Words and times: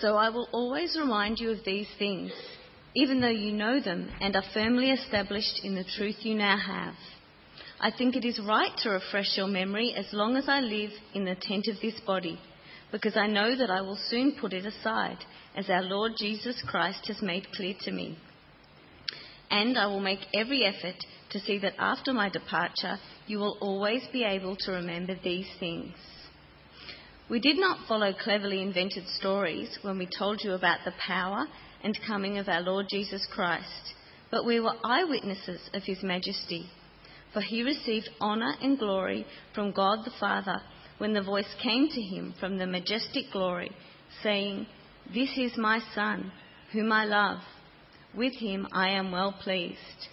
So 0.00 0.16
I 0.16 0.28
will 0.30 0.48
always 0.52 0.96
remind 0.96 1.40
you 1.40 1.50
of 1.50 1.64
these 1.64 1.88
things, 1.98 2.30
even 2.94 3.20
though 3.20 3.28
you 3.28 3.52
know 3.52 3.80
them 3.80 4.08
and 4.20 4.36
are 4.36 4.44
firmly 4.54 4.90
established 4.90 5.60
in 5.64 5.74
the 5.74 5.84
truth 5.96 6.16
you 6.20 6.34
now 6.34 6.56
have. 6.56 6.94
I 7.80 7.90
think 7.90 8.14
it 8.14 8.24
is 8.24 8.40
right 8.40 8.76
to 8.78 8.90
refresh 8.90 9.36
your 9.36 9.48
memory 9.48 9.94
as 9.96 10.06
long 10.12 10.36
as 10.36 10.48
I 10.48 10.60
live 10.60 10.90
in 11.14 11.24
the 11.24 11.34
tent 11.34 11.66
of 11.68 11.80
this 11.80 11.98
body, 12.06 12.40
because 12.92 13.16
I 13.16 13.26
know 13.26 13.56
that 13.56 13.70
I 13.70 13.80
will 13.80 13.98
soon 14.08 14.36
put 14.40 14.52
it 14.52 14.66
aside, 14.66 15.18
as 15.56 15.68
our 15.68 15.82
Lord 15.82 16.12
Jesus 16.16 16.62
Christ 16.66 17.06
has 17.08 17.20
made 17.20 17.52
clear 17.52 17.74
to 17.82 17.90
me. 17.90 18.18
And 19.50 19.78
I 19.78 19.86
will 19.86 20.00
make 20.00 20.20
every 20.34 20.64
effort 20.64 20.96
to 21.30 21.40
see 21.40 21.58
that 21.58 21.74
after 21.78 22.12
my 22.12 22.28
departure 22.28 22.98
you 23.26 23.38
will 23.38 23.58
always 23.60 24.02
be 24.12 24.22
able 24.22 24.56
to 24.56 24.72
remember 24.72 25.14
these 25.22 25.48
things. 25.58 25.94
We 27.30 27.40
did 27.40 27.58
not 27.58 27.86
follow 27.86 28.14
cleverly 28.14 28.62
invented 28.62 29.06
stories 29.06 29.78
when 29.82 29.98
we 29.98 30.06
told 30.06 30.42
you 30.42 30.52
about 30.54 30.78
the 30.86 30.94
power 30.98 31.46
and 31.84 31.98
coming 32.06 32.38
of 32.38 32.48
our 32.48 32.62
Lord 32.62 32.86
Jesus 32.88 33.26
Christ, 33.30 33.94
but 34.30 34.46
we 34.46 34.60
were 34.60 34.74
eyewitnesses 34.82 35.60
of 35.74 35.82
his 35.82 36.02
majesty. 36.02 36.70
For 37.34 37.42
he 37.42 37.62
received 37.62 38.08
honour 38.18 38.54
and 38.62 38.78
glory 38.78 39.26
from 39.54 39.72
God 39.72 40.06
the 40.06 40.12
Father 40.18 40.62
when 40.96 41.12
the 41.12 41.22
voice 41.22 41.54
came 41.62 41.88
to 41.88 42.00
him 42.00 42.34
from 42.40 42.56
the 42.56 42.66
majestic 42.66 43.26
glory, 43.30 43.72
saying, 44.22 44.66
This 45.12 45.36
is 45.36 45.56
my 45.58 45.80
Son, 45.94 46.32
whom 46.72 46.90
I 46.90 47.04
love. 47.04 47.40
With 48.14 48.36
him 48.36 48.66
I 48.72 48.88
am 48.90 49.12
well 49.12 49.32
pleased. 49.32 50.08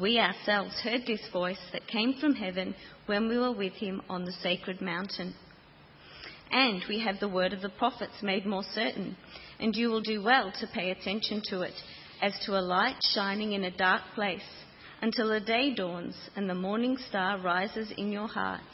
We 0.00 0.18
ourselves 0.18 0.80
heard 0.82 1.02
this 1.06 1.28
voice 1.32 1.60
that 1.72 1.86
came 1.86 2.14
from 2.14 2.34
heaven 2.34 2.74
when 3.04 3.28
we 3.28 3.36
were 3.36 3.52
with 3.52 3.74
him 3.74 4.00
on 4.08 4.24
the 4.24 4.32
sacred 4.32 4.80
mountain. 4.80 5.34
And 6.50 6.82
we 6.88 7.00
have 7.00 7.20
the 7.20 7.28
word 7.28 7.52
of 7.52 7.60
the 7.60 7.68
prophets 7.68 8.22
made 8.22 8.46
more 8.46 8.64
certain, 8.72 9.16
and 9.60 9.74
you 9.76 9.90
will 9.90 10.00
do 10.00 10.22
well 10.22 10.52
to 10.60 10.66
pay 10.66 10.90
attention 10.90 11.42
to 11.50 11.62
it, 11.62 11.74
as 12.22 12.32
to 12.46 12.58
a 12.58 12.60
light 12.60 12.96
shining 13.14 13.52
in 13.52 13.64
a 13.64 13.76
dark 13.76 14.02
place, 14.14 14.40
until 15.02 15.28
the 15.28 15.40
day 15.40 15.74
dawns 15.74 16.16
and 16.36 16.48
the 16.48 16.54
morning 16.54 16.96
star 17.08 17.38
rises 17.38 17.92
in 17.96 18.10
your 18.10 18.28
hearts. 18.28 18.64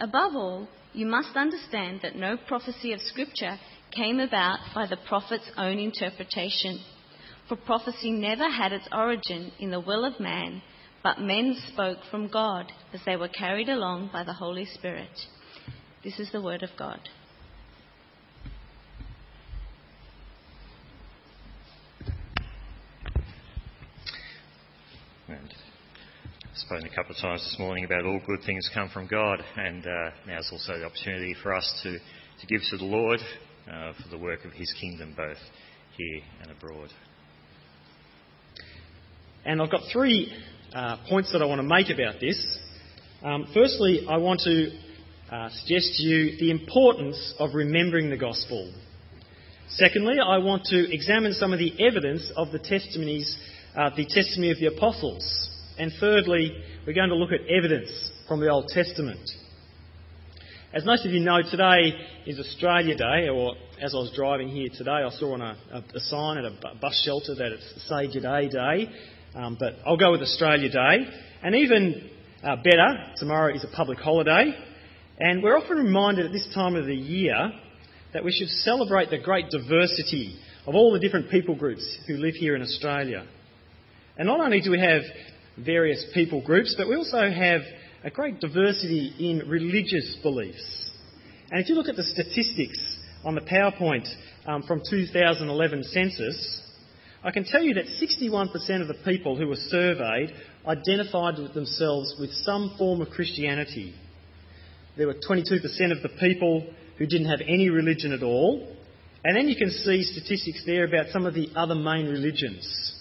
Above 0.00 0.34
all, 0.34 0.68
you 0.92 1.06
must 1.06 1.36
understand 1.36 2.00
that 2.02 2.16
no 2.16 2.36
prophecy 2.36 2.92
of 2.92 3.00
Scripture 3.00 3.58
came 3.92 4.18
about 4.18 4.58
by 4.74 4.86
the 4.86 4.98
prophet's 5.08 5.50
own 5.56 5.78
interpretation. 5.78 6.80
For 7.48 7.56
prophecy 7.56 8.10
never 8.10 8.50
had 8.50 8.72
its 8.72 8.88
origin 8.92 9.52
in 9.58 9.70
the 9.70 9.80
will 9.80 10.04
of 10.04 10.18
man, 10.18 10.62
but 11.02 11.20
men 11.20 11.56
spoke 11.72 11.98
from 12.10 12.28
God 12.28 12.72
as 12.92 13.00
they 13.06 13.16
were 13.16 13.28
carried 13.28 13.68
along 13.68 14.10
by 14.12 14.24
the 14.24 14.32
Holy 14.32 14.64
Spirit. 14.64 15.10
This 16.06 16.20
is 16.20 16.30
the 16.30 16.40
word 16.40 16.62
of 16.62 16.70
God. 16.78 17.00
And 25.26 25.52
I've 26.44 26.56
spoken 26.58 26.86
a 26.86 26.94
couple 26.94 27.10
of 27.10 27.20
times 27.20 27.42
this 27.42 27.56
morning 27.58 27.84
about 27.84 28.04
all 28.04 28.20
good 28.24 28.38
things 28.46 28.70
come 28.72 28.88
from 28.88 29.08
God, 29.08 29.42
and 29.56 29.84
uh, 29.84 30.38
is 30.38 30.48
also 30.52 30.78
the 30.78 30.84
opportunity 30.84 31.34
for 31.42 31.52
us 31.52 31.80
to, 31.82 31.98
to 31.98 32.46
give 32.46 32.60
to 32.70 32.76
the 32.76 32.84
Lord 32.84 33.18
uh, 33.68 33.92
for 34.00 34.08
the 34.08 34.18
work 34.18 34.44
of 34.44 34.52
His 34.52 34.72
kingdom, 34.80 35.12
both 35.16 35.38
here 35.96 36.22
and 36.40 36.52
abroad. 36.52 36.90
And 39.44 39.60
I've 39.60 39.72
got 39.72 39.80
three 39.92 40.32
uh, 40.72 40.98
points 41.08 41.32
that 41.32 41.42
I 41.42 41.46
want 41.46 41.58
to 41.58 41.66
make 41.66 41.90
about 41.90 42.20
this. 42.20 42.58
Um, 43.24 43.48
firstly, 43.52 44.06
I 44.08 44.18
want 44.18 44.38
to 44.44 44.85
uh, 45.30 45.48
suggest 45.50 45.94
to 45.96 46.02
you 46.02 46.36
the 46.38 46.50
importance 46.50 47.34
of 47.38 47.54
remembering 47.54 48.10
the 48.10 48.16
gospel. 48.16 48.72
Secondly, 49.68 50.16
I 50.24 50.38
want 50.38 50.64
to 50.66 50.94
examine 50.94 51.32
some 51.32 51.52
of 51.52 51.58
the 51.58 51.72
evidence 51.84 52.30
of 52.36 52.52
the 52.52 52.58
testimonies, 52.58 53.36
uh, 53.76 53.90
the 53.96 54.06
testimony 54.06 54.52
of 54.52 54.58
the 54.58 54.66
apostles. 54.66 55.50
And 55.78 55.92
thirdly, 55.98 56.56
we're 56.86 56.94
going 56.94 57.10
to 57.10 57.16
look 57.16 57.32
at 57.32 57.46
evidence 57.48 57.90
from 58.28 58.40
the 58.40 58.48
Old 58.48 58.68
Testament. 58.68 59.28
As 60.72 60.84
most 60.84 61.04
of 61.04 61.12
you 61.12 61.20
know, 61.20 61.42
today 61.42 61.94
is 62.26 62.38
Australia 62.38 62.96
Day, 62.96 63.28
or 63.28 63.54
as 63.82 63.94
I 63.94 63.98
was 63.98 64.12
driving 64.14 64.48
here 64.48 64.68
today, 64.72 64.90
I 64.90 65.10
saw 65.10 65.34
on 65.34 65.40
a, 65.40 65.56
a, 65.72 65.84
a 65.94 66.00
sign 66.00 66.38
at 66.38 66.44
a 66.44 66.74
bus 66.80 67.02
shelter 67.04 67.34
that 67.34 67.52
it's 67.52 67.88
Say 67.88 68.08
G'day 68.08 68.50
Day, 68.50 68.92
um, 69.34 69.56
but 69.58 69.74
I'll 69.84 69.96
go 69.96 70.12
with 70.12 70.22
Australia 70.22 70.68
Day. 70.70 71.06
And 71.42 71.54
even 71.56 72.10
uh, 72.42 72.56
better, 72.56 73.12
tomorrow 73.16 73.54
is 73.54 73.64
a 73.64 73.76
public 73.76 73.98
holiday, 73.98 74.54
and 75.18 75.42
we're 75.42 75.56
often 75.56 75.78
reminded 75.78 76.26
at 76.26 76.32
this 76.32 76.46
time 76.54 76.76
of 76.76 76.86
the 76.86 76.94
year 76.94 77.52
that 78.12 78.24
we 78.24 78.32
should 78.32 78.48
celebrate 78.48 79.08
the 79.08 79.18
great 79.18 79.48
diversity 79.48 80.38
of 80.66 80.74
all 80.74 80.92
the 80.92 80.98
different 80.98 81.30
people 81.30 81.54
groups 81.54 81.98
who 82.06 82.14
live 82.14 82.34
here 82.34 82.54
in 82.54 82.62
Australia. 82.62 83.26
And 84.18 84.26
not 84.26 84.40
only 84.40 84.60
do 84.60 84.70
we 84.70 84.80
have 84.80 85.02
various 85.56 86.04
people 86.12 86.42
groups, 86.42 86.74
but 86.76 86.88
we 86.88 86.96
also 86.96 87.30
have 87.30 87.62
a 88.04 88.10
great 88.10 88.40
diversity 88.40 89.14
in 89.18 89.48
religious 89.48 90.16
beliefs. 90.22 90.90
And 91.50 91.60
if 91.60 91.68
you 91.68 91.76
look 91.76 91.88
at 91.88 91.96
the 91.96 92.02
statistics 92.02 92.98
on 93.24 93.34
the 93.34 93.40
PowerPoint 93.40 94.06
um, 94.46 94.62
from 94.64 94.82
2011 94.88 95.84
census, 95.84 96.62
I 97.24 97.30
can 97.30 97.44
tell 97.44 97.62
you 97.62 97.74
that 97.74 97.86
61% 97.86 98.82
of 98.82 98.88
the 98.88 99.02
people 99.04 99.36
who 99.36 99.48
were 99.48 99.56
surveyed 99.56 100.34
identified 100.66 101.36
themselves 101.54 102.16
with 102.20 102.30
some 102.32 102.74
form 102.76 103.00
of 103.00 103.08
Christianity. 103.10 103.94
There 104.96 105.06
were 105.06 105.14
22% 105.14 105.62
of 105.92 106.02
the 106.02 106.10
people 106.20 106.66
who 106.98 107.06
didn't 107.06 107.28
have 107.28 107.40
any 107.46 107.68
religion 107.68 108.12
at 108.12 108.22
all. 108.22 108.74
And 109.24 109.36
then 109.36 109.48
you 109.48 109.56
can 109.56 109.70
see 109.70 110.02
statistics 110.04 110.62
there 110.66 110.84
about 110.84 111.06
some 111.10 111.26
of 111.26 111.34
the 111.34 111.48
other 111.54 111.74
main 111.74 112.06
religions. 112.06 112.94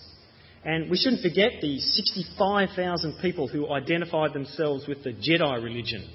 And 0.63 0.89
we 0.89 0.97
shouldn't 0.97 1.21
forget 1.21 1.61
the 1.61 1.79
65,000 1.79 3.19
people 3.21 3.47
who 3.47 3.71
identified 3.71 4.33
themselves 4.33 4.87
with 4.87 5.03
the 5.03 5.11
Jedi 5.11 5.63
religion. 5.63 6.09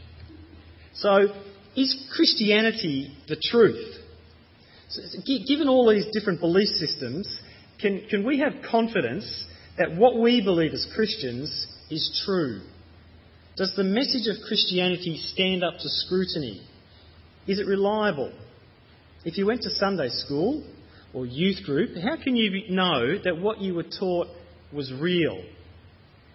So, 0.94 1.28
is 1.76 2.08
Christianity 2.14 3.16
the 3.28 3.36
truth? 3.36 3.96
So, 4.88 5.02
given 5.46 5.68
all 5.68 5.88
these 5.88 6.06
different 6.12 6.40
belief 6.40 6.68
systems, 6.68 7.40
can, 7.80 8.04
can 8.10 8.26
we 8.26 8.40
have 8.40 8.54
confidence 8.68 9.44
that 9.78 9.94
what 9.94 10.18
we 10.18 10.42
believe 10.42 10.72
as 10.72 10.84
Christians 10.96 11.68
is 11.88 12.22
true? 12.26 12.62
Does 13.56 13.72
the 13.76 13.84
message 13.84 14.26
of 14.26 14.36
Christianity 14.46 15.20
stand 15.32 15.64
up 15.64 15.74
to 15.74 15.88
scrutiny? 15.88 16.66
Is 17.46 17.58
it 17.58 17.66
reliable? 17.66 18.32
If 19.24 19.36
you 19.36 19.46
went 19.46 19.62
to 19.62 19.70
Sunday 19.70 20.08
school 20.08 20.64
or 21.12 21.26
youth 21.26 21.64
group, 21.64 21.90
how 22.02 22.16
can 22.22 22.36
you 22.36 22.70
know 22.70 23.18
that 23.24 23.38
what 23.38 23.60
you 23.60 23.74
were 23.74 23.84
taught 23.84 24.28
was 24.72 24.92
real? 24.92 25.42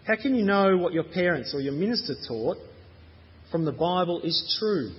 How 0.06 0.16
can 0.16 0.36
you 0.36 0.44
know 0.44 0.78
what 0.78 0.94
your 0.94 1.04
parents 1.04 1.54
or 1.56 1.62
your 1.62 1.74
minister 1.74 2.14
taught 2.28 2.58
from 3.52 3.66
the 3.66 3.72
Bible 3.72 4.22
is 4.22 4.58
true? 4.60 4.92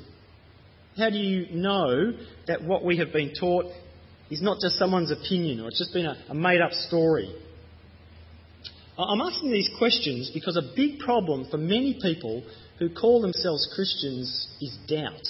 How 0.97 1.11
do 1.11 1.19
you 1.19 1.55
know 1.55 2.13
that 2.47 2.65
what 2.65 2.85
we 2.85 2.97
have 2.99 3.13
been 3.13 3.33
taught 3.39 3.67
is 4.31 4.43
not 4.43 4.59
just 4.61 4.77
someone's 4.79 5.13
opinion 5.13 5.61
or 5.61 5.69
it's 5.69 5.79
just 5.79 5.93
been 5.93 6.07
a, 6.07 6.17
a 6.31 6.35
made 6.35 6.61
up 6.61 6.73
story? 6.73 7.33
I'm 8.99 9.21
asking 9.21 9.53
these 9.53 9.71
questions 9.79 10.31
because 10.33 10.57
a 10.57 10.75
big 10.75 11.01
problem 11.01 11.47
for 11.51 11.59
many 11.59 11.99
people 12.01 12.43
who 12.79 12.89
call 12.89 13.21
themselves 13.21 13.69
Christians 13.75 14.49
is 14.61 14.77
doubt. 14.89 15.27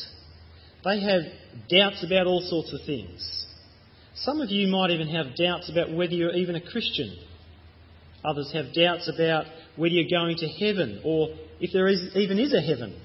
They 0.85 1.01
have 1.01 1.23
doubts 1.69 2.05
about 2.05 2.29
all 2.29 2.41
sorts 2.43 2.73
of 2.73 2.87
things. 2.87 3.47
Some 4.15 4.41
of 4.41 4.51
you 4.51 4.69
might 4.69 4.91
even 4.91 5.09
have 5.09 5.37
doubts 5.37 5.69
about 5.69 5.93
whether 5.93 6.13
you're 6.13 6.35
even 6.35 6.55
a 6.55 6.61
Christian. 6.61 7.17
Others 8.25 8.53
have 8.53 8.73
doubts 8.73 9.11
about 9.13 9.47
whether 9.75 9.95
you're 9.95 10.11
going 10.11 10.37
to 10.39 10.47
heaven 10.47 11.01
or 11.05 11.31
if 11.61 11.73
there 11.73 11.89
is, 11.89 12.15
even 12.15 12.39
is 12.39 12.55
a 12.55 12.61
heaven. 12.61 13.01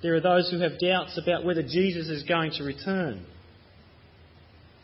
There 0.00 0.14
are 0.14 0.20
those 0.20 0.48
who 0.50 0.60
have 0.60 0.78
doubts 0.78 1.18
about 1.20 1.44
whether 1.44 1.62
Jesus 1.62 2.08
is 2.08 2.22
going 2.22 2.52
to 2.52 2.64
return. 2.64 3.26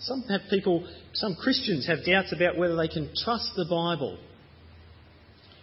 Some 0.01 0.25
people, 0.51 0.89
some 1.13 1.37
Christians 1.37 1.87
have 1.87 2.05
doubts 2.05 2.33
about 2.33 2.57
whether 2.57 2.77
they 2.77 2.89
can 2.89 3.11
trust 3.25 3.53
the 3.57 3.67
Bible 3.69 4.19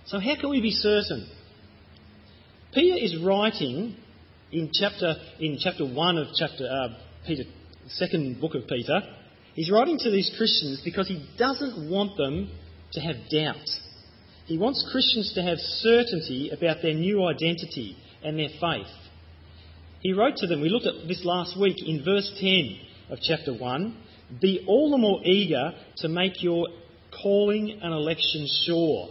so, 0.05 0.19
how 0.19 0.35
can 0.39 0.49
we 0.49 0.61
be 0.61 0.71
certain? 0.71 1.27
Peter 2.73 2.97
is 2.97 3.17
writing 3.23 3.95
in 4.51 4.69
chapter, 4.73 5.15
in 5.39 5.57
chapter 5.59 5.85
1 5.85 6.17
of 6.17 6.27
chapter, 6.37 6.67
uh, 6.69 6.87
Peter, 7.25 7.43
second 7.87 8.39
book 8.39 8.53
of 8.53 8.67
Peter. 8.67 9.01
He's 9.55 9.71
writing 9.71 9.97
to 9.99 10.11
these 10.11 10.31
Christians 10.37 10.81
because 10.83 11.07
he 11.07 11.25
doesn't 11.37 11.89
want 11.89 12.17
them 12.17 12.51
to 12.91 12.99
have 12.99 13.15
doubt. 13.31 13.65
He 14.45 14.57
wants 14.57 14.87
Christians 14.91 15.33
to 15.33 15.41
have 15.41 15.57
certainty 15.57 16.51
about 16.51 16.81
their 16.81 16.93
new 16.93 17.25
identity 17.25 17.97
and 18.23 18.37
their 18.37 18.49
faith. 18.61 18.91
He 20.01 20.13
wrote 20.13 20.35
to 20.37 20.47
them, 20.47 20.61
we 20.61 20.69
looked 20.69 20.85
at 20.85 21.07
this 21.07 21.23
last 21.23 21.59
week 21.59 21.77
in 21.83 22.03
verse 22.05 22.31
10 22.39 22.77
of 23.09 23.19
chapter 23.21 23.53
1 23.53 23.97
Be 24.39 24.63
all 24.67 24.91
the 24.91 24.97
more 24.97 25.21
eager 25.25 25.71
to 25.97 26.09
make 26.09 26.43
your 26.43 26.67
calling 27.23 27.79
and 27.81 27.93
election 27.93 28.47
sure. 28.65 29.09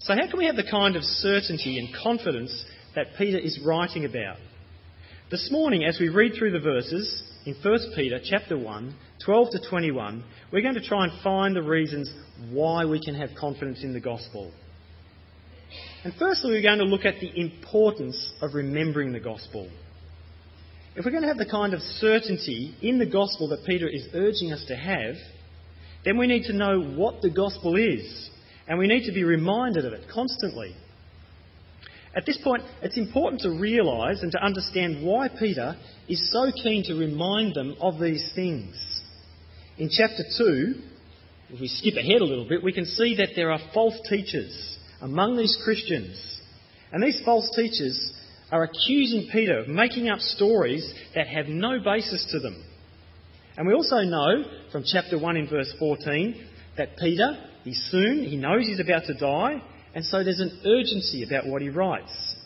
So, 0.00 0.14
how 0.14 0.28
can 0.28 0.38
we 0.38 0.46
have 0.46 0.56
the 0.56 0.70
kind 0.70 0.94
of 0.94 1.02
certainty 1.02 1.78
and 1.78 1.94
confidence 2.02 2.64
that 2.94 3.16
Peter 3.16 3.38
is 3.38 3.58
writing 3.64 4.04
about? 4.04 4.36
This 5.30 5.48
morning, 5.50 5.84
as 5.84 5.98
we 5.98 6.10
read 6.10 6.32
through 6.38 6.52
the 6.52 6.60
verses 6.60 7.22
in 7.46 7.54
1 7.62 7.78
Peter 7.96 8.20
chapter 8.22 8.58
1, 8.58 8.94
12 9.24 9.50
to 9.52 9.68
21, 9.68 10.22
we're 10.52 10.62
going 10.62 10.74
to 10.74 10.86
try 10.86 11.04
and 11.04 11.22
find 11.22 11.56
the 11.56 11.62
reasons 11.62 12.12
why 12.50 12.84
we 12.84 13.00
can 13.00 13.14
have 13.14 13.30
confidence 13.38 13.82
in 13.82 13.94
the 13.94 14.00
gospel. 14.00 14.52
And 16.04 16.12
firstly, 16.18 16.52
we're 16.52 16.62
going 16.62 16.78
to 16.78 16.84
look 16.84 17.04
at 17.04 17.18
the 17.20 17.32
importance 17.40 18.34
of 18.40 18.54
remembering 18.54 19.12
the 19.12 19.20
gospel. 19.20 19.68
If 20.94 21.04
we're 21.04 21.10
going 21.10 21.22
to 21.22 21.28
have 21.28 21.38
the 21.38 21.50
kind 21.50 21.74
of 21.74 21.80
certainty 21.80 22.74
in 22.82 22.98
the 22.98 23.06
gospel 23.06 23.48
that 23.48 23.64
Peter 23.66 23.88
is 23.88 24.06
urging 24.14 24.52
us 24.52 24.64
to 24.68 24.76
have, 24.76 25.14
then 26.04 26.18
we 26.18 26.26
need 26.26 26.44
to 26.44 26.52
know 26.52 26.80
what 26.80 27.22
the 27.22 27.30
gospel 27.30 27.76
is, 27.76 28.30
and 28.68 28.78
we 28.78 28.86
need 28.86 29.06
to 29.06 29.12
be 29.12 29.24
reminded 29.24 29.84
of 29.84 29.92
it 29.92 30.08
constantly. 30.12 30.74
At 32.14 32.24
this 32.24 32.38
point, 32.42 32.62
it's 32.82 32.96
important 32.96 33.42
to 33.42 33.50
realise 33.50 34.22
and 34.22 34.32
to 34.32 34.42
understand 34.42 35.04
why 35.06 35.28
Peter 35.28 35.76
is 36.08 36.32
so 36.32 36.50
keen 36.62 36.82
to 36.84 36.94
remind 36.94 37.54
them 37.54 37.76
of 37.80 38.00
these 38.00 38.32
things. 38.34 38.74
In 39.76 39.90
chapter 39.90 40.24
2, 40.38 40.74
if 41.50 41.60
we 41.60 41.68
skip 41.68 41.94
ahead 41.94 42.22
a 42.22 42.24
little 42.24 42.48
bit, 42.48 42.64
we 42.64 42.72
can 42.72 42.86
see 42.86 43.16
that 43.16 43.30
there 43.36 43.52
are 43.52 43.60
false 43.74 43.98
teachers 44.08 44.78
among 45.02 45.36
these 45.36 45.58
Christians. 45.62 46.40
And 46.90 47.02
these 47.02 47.20
false 47.24 47.50
teachers 47.54 48.14
are 48.50 48.62
accusing 48.62 49.28
Peter 49.30 49.58
of 49.58 49.68
making 49.68 50.08
up 50.08 50.20
stories 50.20 50.92
that 51.14 51.26
have 51.26 51.46
no 51.46 51.78
basis 51.84 52.26
to 52.32 52.40
them. 52.40 52.64
And 53.56 53.66
we 53.66 53.74
also 53.74 54.00
know 54.00 54.44
from 54.72 54.84
chapter 54.90 55.18
1 55.18 55.36
in 55.36 55.48
verse 55.48 55.74
14 55.78 56.46
that 56.76 56.96
Peter, 56.96 57.36
he's 57.66 57.88
soon, 57.90 58.24
he 58.24 58.36
knows 58.36 58.66
he's 58.66 58.80
about 58.80 59.04
to 59.04 59.14
die, 59.14 59.62
and 59.94 60.04
so 60.04 60.22
there's 60.22 60.40
an 60.40 60.60
urgency 60.64 61.22
about 61.22 61.46
what 61.46 61.62
he 61.62 61.68
writes. 61.68 62.36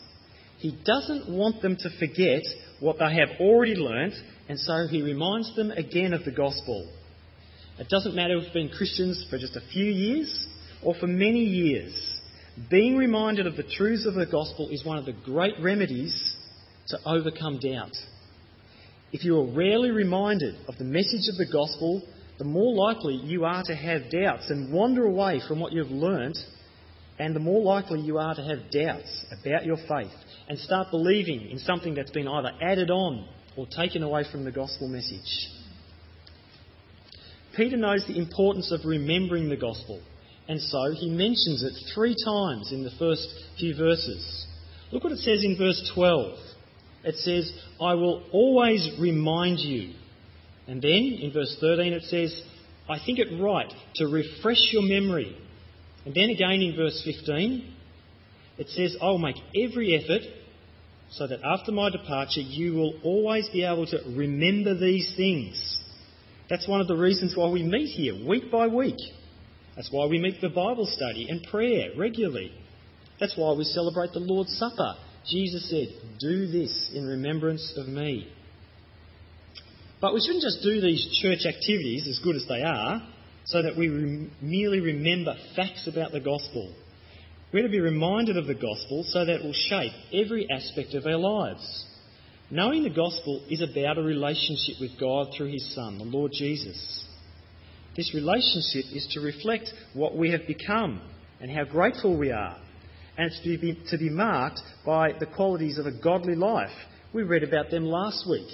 He 0.57 0.77
doesn't 0.83 1.29
want 1.29 1.61
them 1.61 1.75
to 1.77 1.89
forget 1.97 2.43
what 2.79 2.97
they 2.99 3.15
have 3.15 3.29
already 3.39 3.75
learnt, 3.75 4.13
and 4.49 4.59
so 4.59 4.87
he 4.87 5.01
reminds 5.01 5.55
them 5.55 5.71
again 5.71 6.13
of 6.13 6.25
the 6.25 6.31
gospel. 6.31 6.91
It 7.79 7.89
doesn't 7.89 8.15
matter 8.15 8.37
if 8.37 8.45
they've 8.45 8.53
been 8.53 8.69
Christians 8.69 9.25
for 9.29 9.37
just 9.37 9.55
a 9.55 9.61
few 9.71 9.85
years 9.85 10.47
or 10.83 10.93
for 10.95 11.07
many 11.07 11.43
years. 11.43 11.93
Being 12.69 12.97
reminded 12.97 13.47
of 13.47 13.55
the 13.55 13.63
truths 13.63 14.05
of 14.05 14.13
the 14.13 14.25
gospel 14.25 14.69
is 14.69 14.85
one 14.85 14.97
of 14.97 15.05
the 15.05 15.13
great 15.13 15.55
remedies 15.59 16.35
to 16.89 16.97
overcome 17.05 17.59
doubt. 17.59 17.95
If 19.11 19.23
you 19.23 19.39
are 19.39 19.53
rarely 19.53 19.91
reminded 19.91 20.55
of 20.67 20.77
the 20.77 20.83
message 20.83 21.27
of 21.29 21.37
the 21.37 21.51
gospel, 21.51 22.01
the 22.41 22.47
more 22.47 22.73
likely 22.73 23.13
you 23.13 23.45
are 23.45 23.61
to 23.61 23.75
have 23.75 24.09
doubts 24.09 24.49
and 24.49 24.73
wander 24.73 25.05
away 25.05 25.39
from 25.47 25.59
what 25.59 25.71
you've 25.71 25.91
learnt 25.91 26.39
and 27.19 27.35
the 27.35 27.39
more 27.39 27.61
likely 27.61 27.99
you 27.99 28.17
are 28.17 28.33
to 28.33 28.41
have 28.41 28.71
doubts 28.71 29.25
about 29.39 29.63
your 29.63 29.77
faith 29.87 30.11
and 30.49 30.57
start 30.57 30.87
believing 30.89 31.51
in 31.51 31.59
something 31.59 31.93
that's 31.93 32.09
been 32.09 32.27
either 32.27 32.49
added 32.59 32.89
on 32.89 33.29
or 33.55 33.67
taken 33.67 34.01
away 34.01 34.23
from 34.31 34.43
the 34.43 34.51
gospel 34.51 34.87
message. 34.87 35.51
Peter 37.55 37.77
knows 37.77 38.03
the 38.07 38.17
importance 38.17 38.71
of 38.71 38.79
remembering 38.85 39.47
the 39.47 39.55
gospel, 39.55 40.01
and 40.47 40.59
so 40.59 40.95
he 40.95 41.11
mentions 41.11 41.61
it 41.61 41.73
three 41.93 42.15
times 42.25 42.71
in 42.71 42.83
the 42.83 42.89
first 42.97 43.27
few 43.59 43.75
verses. 43.77 44.47
Look 44.91 45.03
what 45.03 45.13
it 45.13 45.19
says 45.19 45.43
in 45.43 45.59
verse 45.59 45.91
12. 45.93 46.39
It 47.03 47.15
says, 47.17 47.53
I 47.79 47.93
will 47.93 48.23
always 48.31 48.89
remind 48.99 49.59
you. 49.59 49.93
And 50.71 50.81
then 50.81 51.19
in 51.21 51.31
verse 51.33 51.55
13 51.59 51.91
it 51.91 52.03
says, 52.03 52.41
I 52.89 52.97
think 53.05 53.19
it 53.19 53.27
right 53.39 53.71
to 53.95 54.07
refresh 54.07 54.69
your 54.71 54.83
memory 54.83 55.37
and 56.05 56.15
then 56.15 56.29
again 56.29 56.61
in 56.61 56.75
verse 56.75 57.01
15, 57.05 57.73
it 58.57 58.69
says, 58.69 58.97
I 59.01 59.05
will 59.05 59.19
make 59.19 59.37
every 59.55 59.95
effort 59.95 60.21
so 61.11 61.27
that 61.27 61.39
after 61.43 61.71
my 61.71 61.89
departure 61.89 62.41
you 62.41 62.73
will 62.73 62.93
always 63.03 63.49
be 63.49 63.63
able 63.63 63.85
to 63.87 63.99
remember 64.15 64.77
these 64.77 65.13
things. 65.15 65.79
That's 66.49 66.67
one 66.67 66.81
of 66.81 66.87
the 66.87 66.95
reasons 66.95 67.35
why 67.35 67.49
we 67.49 67.63
meet 67.63 67.87
here 67.87 68.27
week 68.27 68.51
by 68.51 68.67
week. 68.67 68.97
That's 69.75 69.89
why 69.91 70.05
we 70.07 70.19
meet 70.19 70.39
for 70.39 70.49
Bible 70.49 70.85
study 70.85 71.27
and 71.29 71.43
prayer 71.43 71.89
regularly. 71.97 72.51
That's 73.19 73.37
why 73.37 73.53
we 73.53 73.63
celebrate 73.63 74.11
the 74.13 74.19
Lord's 74.19 74.57
Supper. 74.57 74.95
Jesus 75.29 75.69
said, 75.69 75.87
Do 76.19 76.47
this 76.47 76.91
in 76.93 77.05
remembrance 77.05 77.73
of 77.77 77.87
me. 77.87 78.27
But 80.01 80.15
we 80.15 80.21
shouldn't 80.21 80.43
just 80.43 80.63
do 80.63 80.81
these 80.81 81.19
church 81.21 81.45
activities, 81.45 82.07
as 82.07 82.19
good 82.23 82.35
as 82.35 82.45
they 82.49 82.63
are, 82.63 83.07
so 83.45 83.61
that 83.61 83.77
we 83.77 83.87
re- 83.87 84.29
merely 84.41 84.79
remember 84.79 85.35
facts 85.55 85.87
about 85.87 86.11
the 86.11 86.19
gospel. 86.19 86.73
We're 87.53 87.63
to 87.63 87.69
be 87.69 87.79
reminded 87.79 88.35
of 88.37 88.47
the 88.47 88.55
gospel 88.55 89.03
so 89.07 89.25
that 89.25 89.35
it 89.35 89.43
will 89.43 89.53
shape 89.53 89.91
every 90.13 90.49
aspect 90.49 90.95
of 90.95 91.05
our 91.05 91.17
lives. 91.17 91.85
Knowing 92.49 92.83
the 92.83 92.89
gospel 92.89 93.45
is 93.49 93.61
about 93.61 93.97
a 93.97 94.01
relationship 94.01 94.75
with 94.81 94.99
God 94.99 95.27
through 95.35 95.51
his 95.51 95.75
Son, 95.75 95.99
the 95.99 96.03
Lord 96.03 96.31
Jesus. 96.33 97.05
This 97.95 98.13
relationship 98.15 98.85
is 98.93 99.07
to 99.11 99.19
reflect 99.19 99.71
what 99.93 100.17
we 100.17 100.31
have 100.31 100.47
become 100.47 101.01
and 101.39 101.51
how 101.51 101.65
grateful 101.65 102.17
we 102.17 102.31
are. 102.31 102.57
And 103.17 103.27
it's 103.27 103.41
to 103.43 103.57
be, 103.57 103.77
to 103.89 103.97
be 103.97 104.09
marked 104.09 104.61
by 104.85 105.11
the 105.19 105.25
qualities 105.25 105.77
of 105.77 105.85
a 105.85 105.91
godly 105.91 106.35
life. 106.35 106.71
We 107.13 107.23
read 107.23 107.43
about 107.43 107.69
them 107.69 107.85
last 107.85 108.25
week 108.29 108.47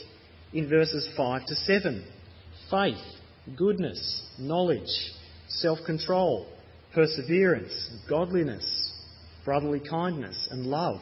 in 0.57 0.68
verses 0.68 1.07
5 1.15 1.45
to 1.45 1.56
7. 1.56 2.04
Faith, 2.71 2.98
goodness, 3.56 4.24
knowledge, 4.39 4.89
self 5.48 5.77
control, 5.86 6.48
perseverance, 6.95 7.92
godliness, 8.09 8.92
brotherly 9.45 9.80
kindness, 9.88 10.48
and 10.50 10.65
love. 10.65 11.00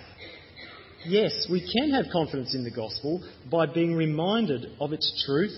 Yes, 1.05 1.47
we 1.49 1.61
can 1.61 1.91
have 1.91 2.11
confidence 2.11 2.53
in 2.53 2.65
the 2.65 2.71
gospel 2.71 3.23
by 3.49 3.65
being 3.65 3.95
reminded 3.95 4.65
of 4.81 4.91
its 4.91 5.23
truth, 5.25 5.57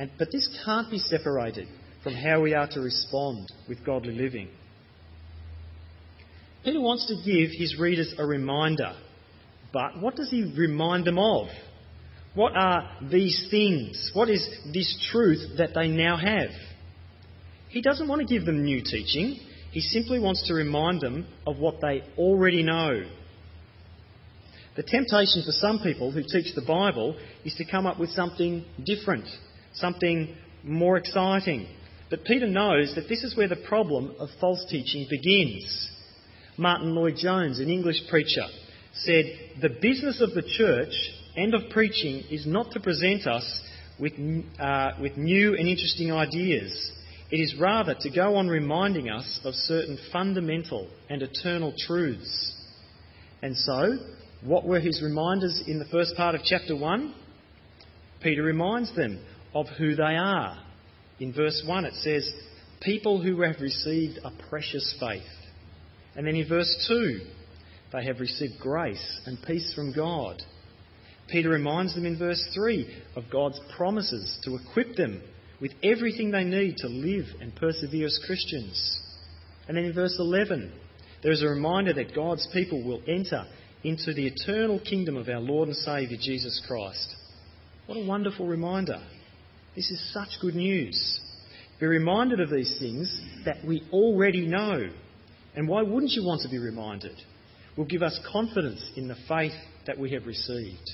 and, 0.00 0.10
but 0.18 0.32
this 0.32 0.48
can't 0.64 0.90
be 0.90 0.98
separated 0.98 1.68
from 2.02 2.14
how 2.14 2.40
we 2.40 2.54
are 2.54 2.68
to 2.68 2.80
respond 2.80 3.52
with 3.68 3.86
godly 3.86 4.14
living. 4.14 4.48
Peter 6.64 6.80
wants 6.80 7.06
to 7.06 7.14
give 7.24 7.50
his 7.52 7.78
readers 7.78 8.12
a 8.18 8.26
reminder, 8.26 8.94
but 9.72 10.00
what 10.00 10.16
does 10.16 10.28
he 10.28 10.52
remind 10.58 11.04
them 11.04 11.20
of? 11.20 11.46
What 12.34 12.56
are 12.56 12.90
these 13.10 13.46
things? 13.50 14.10
What 14.14 14.28
is 14.28 14.46
this 14.72 15.08
truth 15.10 15.56
that 15.58 15.70
they 15.74 15.88
now 15.88 16.16
have? 16.16 16.50
He 17.68 17.82
doesn't 17.82 18.08
want 18.08 18.26
to 18.26 18.32
give 18.32 18.46
them 18.46 18.64
new 18.64 18.82
teaching. 18.82 19.38
He 19.70 19.80
simply 19.80 20.18
wants 20.18 20.46
to 20.48 20.54
remind 20.54 21.00
them 21.00 21.26
of 21.46 21.58
what 21.58 21.80
they 21.80 22.02
already 22.16 22.62
know. 22.62 23.02
The 24.76 24.82
temptation 24.82 25.42
for 25.44 25.52
some 25.52 25.80
people 25.80 26.12
who 26.12 26.22
teach 26.22 26.54
the 26.54 26.64
Bible 26.66 27.18
is 27.44 27.54
to 27.56 27.64
come 27.64 27.86
up 27.86 27.98
with 27.98 28.10
something 28.10 28.64
different, 28.86 29.24
something 29.74 30.36
more 30.62 30.96
exciting. 30.96 31.66
But 32.10 32.24
Peter 32.24 32.46
knows 32.46 32.94
that 32.94 33.08
this 33.08 33.24
is 33.24 33.36
where 33.36 33.48
the 33.48 33.56
problem 33.68 34.14
of 34.18 34.28
false 34.40 34.64
teaching 34.70 35.06
begins. 35.10 35.90
Martyn 36.56 36.94
Lloyd-Jones, 36.94 37.58
an 37.58 37.68
English 37.68 38.08
preacher, 38.08 38.46
said, 38.94 39.24
The 39.60 39.76
business 39.82 40.20
of 40.20 40.32
the 40.32 40.42
church 40.42 40.92
end 41.38 41.54
of 41.54 41.70
preaching 41.70 42.24
is 42.30 42.46
not 42.46 42.72
to 42.72 42.80
present 42.80 43.26
us 43.26 43.44
with, 43.98 44.12
uh, 44.58 44.90
with 45.00 45.16
new 45.16 45.54
and 45.56 45.68
interesting 45.68 46.12
ideas. 46.12 46.92
It 47.30 47.36
is 47.36 47.54
rather 47.60 47.94
to 48.00 48.10
go 48.10 48.36
on 48.36 48.48
reminding 48.48 49.10
us 49.10 49.40
of 49.44 49.54
certain 49.54 49.98
fundamental 50.12 50.88
and 51.10 51.22
eternal 51.22 51.74
truths. 51.86 52.54
And 53.42 53.56
so, 53.56 53.98
what 54.42 54.64
were 54.64 54.80
his 54.80 55.02
reminders 55.02 55.62
in 55.66 55.78
the 55.78 55.84
first 55.86 56.16
part 56.16 56.34
of 56.34 56.42
chapter 56.44 56.74
1? 56.76 57.14
Peter 58.22 58.42
reminds 58.42 58.94
them 58.96 59.20
of 59.54 59.66
who 59.78 59.94
they 59.94 60.16
are. 60.16 60.58
In 61.20 61.32
verse 61.32 61.62
1, 61.66 61.84
it 61.84 61.94
says, 61.94 62.32
People 62.80 63.20
who 63.20 63.42
have 63.42 63.60
received 63.60 64.18
a 64.24 64.30
precious 64.48 64.96
faith. 65.00 65.22
And 66.16 66.26
then 66.26 66.36
in 66.36 66.48
verse 66.48 66.86
2, 66.88 67.20
they 67.92 68.04
have 68.04 68.20
received 68.20 68.54
grace 68.60 69.20
and 69.26 69.38
peace 69.46 69.72
from 69.74 69.92
God. 69.92 70.42
Peter 71.28 71.50
reminds 71.50 71.94
them 71.94 72.06
in 72.06 72.18
verse 72.18 72.44
3 72.54 73.02
of 73.16 73.24
God's 73.30 73.60
promises 73.76 74.38
to 74.44 74.56
equip 74.56 74.96
them 74.96 75.22
with 75.60 75.72
everything 75.82 76.30
they 76.30 76.44
need 76.44 76.76
to 76.78 76.88
live 76.88 77.26
and 77.40 77.54
persevere 77.54 78.06
as 78.06 78.20
Christians. 78.26 79.02
And 79.66 79.76
then 79.76 79.84
in 79.84 79.92
verse 79.92 80.16
11, 80.18 80.72
there 81.22 81.32
is 81.32 81.42
a 81.42 81.48
reminder 81.48 81.92
that 81.94 82.14
God's 82.14 82.48
people 82.52 82.82
will 82.82 83.02
enter 83.06 83.44
into 83.82 84.14
the 84.14 84.26
eternal 84.26 84.80
kingdom 84.80 85.16
of 85.16 85.28
our 85.28 85.40
Lord 85.40 85.68
and 85.68 85.76
Saviour 85.76 86.18
Jesus 86.20 86.62
Christ. 86.66 87.14
What 87.86 87.98
a 87.98 88.06
wonderful 88.06 88.46
reminder. 88.46 89.00
This 89.74 89.90
is 89.90 90.12
such 90.12 90.40
good 90.40 90.54
news. 90.54 91.20
Be 91.80 91.86
reminded 91.86 92.40
of 92.40 92.50
these 92.50 92.76
things 92.78 93.20
that 93.44 93.64
we 93.66 93.82
already 93.92 94.46
know. 94.46 94.88
And 95.54 95.68
why 95.68 95.82
wouldn't 95.82 96.12
you 96.12 96.24
want 96.24 96.42
to 96.42 96.48
be 96.48 96.58
reminded? 96.58 97.16
Will 97.76 97.84
give 97.84 98.02
us 98.02 98.18
confidence 98.32 98.90
in 98.96 99.08
the 99.08 99.16
faith 99.28 99.52
that 99.86 99.98
we 99.98 100.12
have 100.12 100.26
received. 100.26 100.90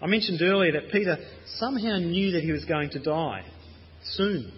I 0.00 0.06
mentioned 0.06 0.42
earlier 0.42 0.72
that 0.72 0.92
Peter 0.92 1.16
somehow 1.56 1.98
knew 1.98 2.32
that 2.32 2.42
he 2.42 2.52
was 2.52 2.64
going 2.64 2.90
to 2.90 2.98
die 2.98 3.44
soon. 4.02 4.52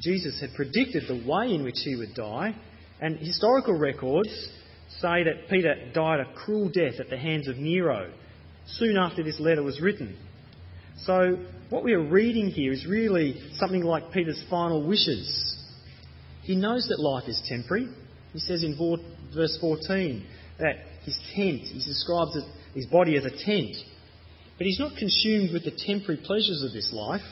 Jesus 0.00 0.40
had 0.40 0.54
predicted 0.54 1.04
the 1.08 1.26
way 1.28 1.54
in 1.54 1.62
which 1.62 1.78
he 1.84 1.96
would 1.96 2.14
die, 2.14 2.54
and 3.00 3.18
historical 3.18 3.74
records 3.74 4.30
say 5.00 5.24
that 5.24 5.48
Peter 5.50 5.90
died 5.92 6.20
a 6.20 6.32
cruel 6.34 6.70
death 6.70 7.00
at 7.00 7.10
the 7.10 7.18
hands 7.18 7.48
of 7.48 7.58
Nero, 7.58 8.12
soon 8.66 8.96
after 8.96 9.22
this 9.22 9.38
letter 9.40 9.62
was 9.62 9.80
written. 9.80 10.16
So, 11.04 11.36
what 11.68 11.84
we 11.84 11.92
are 11.92 12.02
reading 12.02 12.48
here 12.48 12.72
is 12.72 12.86
really 12.86 13.40
something 13.56 13.82
like 13.82 14.12
Peter's 14.12 14.42
final 14.48 14.86
wishes. 14.86 15.56
He 16.42 16.56
knows 16.56 16.88
that 16.88 17.00
life 17.00 17.28
is 17.28 17.42
temporary. 17.46 17.88
He 18.32 18.38
says 18.38 18.62
in 18.62 18.76
verse 19.34 19.58
14 19.60 20.24
that 20.58 20.76
his 21.04 21.18
tent, 21.34 21.60
he 21.60 21.84
describes 21.84 22.38
his 22.74 22.86
body 22.86 23.16
as 23.16 23.24
a 23.24 23.30
tent. 23.30 23.76
But 24.58 24.66
he's 24.66 24.78
not 24.78 24.96
consumed 24.96 25.52
with 25.52 25.64
the 25.64 25.78
temporary 25.86 26.20
pleasures 26.24 26.62
of 26.66 26.72
this 26.72 26.92
life. 26.92 27.22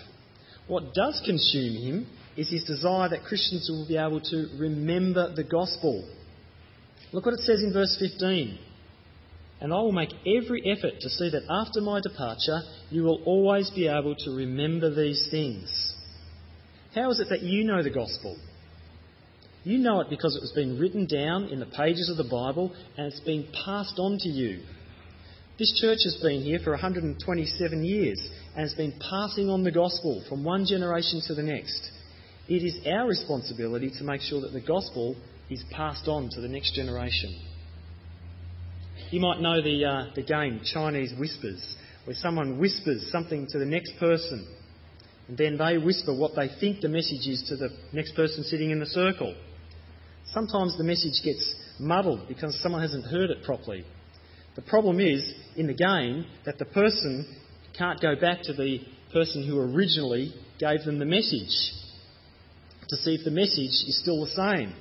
What 0.67 0.95
does 0.95 1.21
consume 1.25 1.75
him 1.83 2.07
is 2.37 2.51
his 2.51 2.65
desire 2.65 3.09
that 3.09 3.25
Christians 3.25 3.69
will 3.71 3.87
be 3.87 3.97
able 3.97 4.21
to 4.21 4.49
remember 4.59 5.35
the 5.35 5.45
gospel. 5.45 6.09
Look 7.13 7.27
what 7.27 7.35
it 7.35 7.41
says 7.41 7.63
in 7.63 7.73
verse 7.73 7.97
15. 7.99 8.59
And 9.61 9.73
I 9.73 9.77
will 9.77 9.93
make 9.93 10.13
every 10.27 10.63
effort 10.67 11.01
to 11.01 11.09
see 11.09 11.31
that 11.31 11.45
after 11.49 11.81
my 11.81 12.01
departure, 12.01 12.61
you 12.91 13.03
will 13.05 13.23
always 13.25 13.71
be 13.71 13.89
able 13.89 14.15
to 14.17 14.31
remember 14.31 14.95
these 14.95 15.29
things. 15.31 15.95
How 16.95 17.11
is 17.11 17.21
it 17.21 17.29
that 17.31 17.43
you 17.43 17.65
know 17.65 17.83
the 17.83 17.91
gospel? 17.91 18.37
You 19.63 19.79
know 19.79 20.01
it 20.01 20.11
because 20.11 20.37
it 20.37 20.43
was 20.43 20.53
being 20.55 20.79
written 20.79 21.07
down 21.07 21.45
in 21.45 21.61
the 21.61 21.67
pages 21.67 22.11
of 22.11 22.19
the 22.19 22.31
Bible 22.31 22.75
and 22.99 23.07
it's 23.07 23.21
being 23.21 23.47
passed 23.65 23.99
on 23.99 24.19
to 24.19 24.29
you. 24.29 24.63
This 25.57 25.73
church 25.81 26.01
has 26.03 26.17
been 26.21 26.43
here 26.43 26.59
for 26.59 26.73
127 26.73 27.85
years 27.85 28.21
and 28.57 28.63
has 28.63 28.75
been 28.75 28.93
passing 29.09 29.49
on 29.49 29.63
the 29.63 29.71
gospel 29.71 30.25
from 30.29 30.43
one 30.43 30.67
generation 30.67 31.23
to 31.29 31.35
the 31.35 31.45
next. 31.45 31.93
It 32.49 32.65
is 32.65 32.85
our 32.89 33.07
responsibility 33.07 33.93
to 33.99 34.05
make 34.05 34.21
sure 34.21 34.41
that 34.41 34.53
the 34.53 34.61
gospel 34.61 35.15
is 35.49 35.63
passed 35.71 36.09
on 36.09 36.29
to 36.31 36.41
the 36.41 36.49
next 36.49 36.75
generation. 36.75 37.41
You 39.11 39.21
might 39.21 39.41
know 39.41 39.63
the, 39.63 39.85
uh, 39.85 40.07
the 40.17 40.25
game 40.25 40.61
Chinese 40.65 41.15
Whispers, 41.17 41.77
where 42.05 42.17
someone 42.17 42.59
whispers 42.59 43.09
something 43.13 43.47
to 43.51 43.59
the 43.61 43.65
next 43.65 43.93
person, 44.01 44.45
and 45.29 45.39
then 45.39 45.57
they 45.57 45.79
whisper 45.79 46.17
what 46.17 46.33
they 46.35 46.49
think 46.59 46.81
the 46.81 46.89
message 46.89 47.29
is 47.29 47.45
to 47.49 47.57
the 47.57 47.71
next 47.93 48.17
person 48.17 48.43
sitting 48.43 48.73
in 48.73 48.81
the 48.81 48.87
circle. 48.87 49.37
Sometimes 50.27 50.77
the 50.77 50.85
message 50.85 51.23
gets 51.25 51.55
muddled 51.79 52.27
because 52.27 52.61
someone 52.61 52.83
hasn't 52.83 53.05
heard 53.05 53.31
it 53.31 53.45
properly. 53.45 53.85
The 54.57 54.63
problem 54.63 55.01
is, 55.01 55.33
in 55.57 55.67
the 55.67 55.75
game, 55.75 56.27
that 56.45 56.59
the 56.59 56.65
person 56.65 57.27
can't 57.77 58.01
go 58.01 58.15
back 58.15 58.43
to 58.43 58.53
the 58.53 58.81
person 59.13 59.47
who 59.47 59.59
originally 59.59 60.33
gave 60.59 60.85
them 60.85 60.99
the 60.99 61.05
message 61.05 61.73
to 62.89 62.97
see 62.97 63.15
if 63.15 63.25
the 63.25 63.31
message 63.31 63.75
is 63.89 63.99
still 64.01 64.25
the 64.25 64.31
same. 64.31 64.75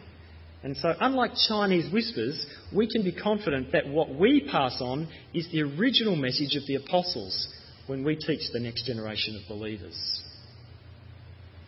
And 0.64 0.78
so, 0.78 0.94
unlike 1.00 1.32
Chinese 1.48 1.92
whispers, 1.92 2.46
we 2.74 2.88
can 2.88 3.04
be 3.04 3.12
confident 3.12 3.72
that 3.74 3.88
what 3.88 4.16
we 4.16 4.48
pass 4.50 4.80
on 4.80 5.10
is 5.34 5.48
the 5.52 5.62
original 5.62 6.16
message 6.16 6.56
of 6.56 6.66
the 6.68 6.76
apostles 6.76 7.48
when 7.88 8.04
we 8.04 8.16
teach 8.16 8.42
the 8.54 8.60
next 8.60 8.86
generation 8.86 9.36
of 9.36 9.48
believers. 9.50 10.22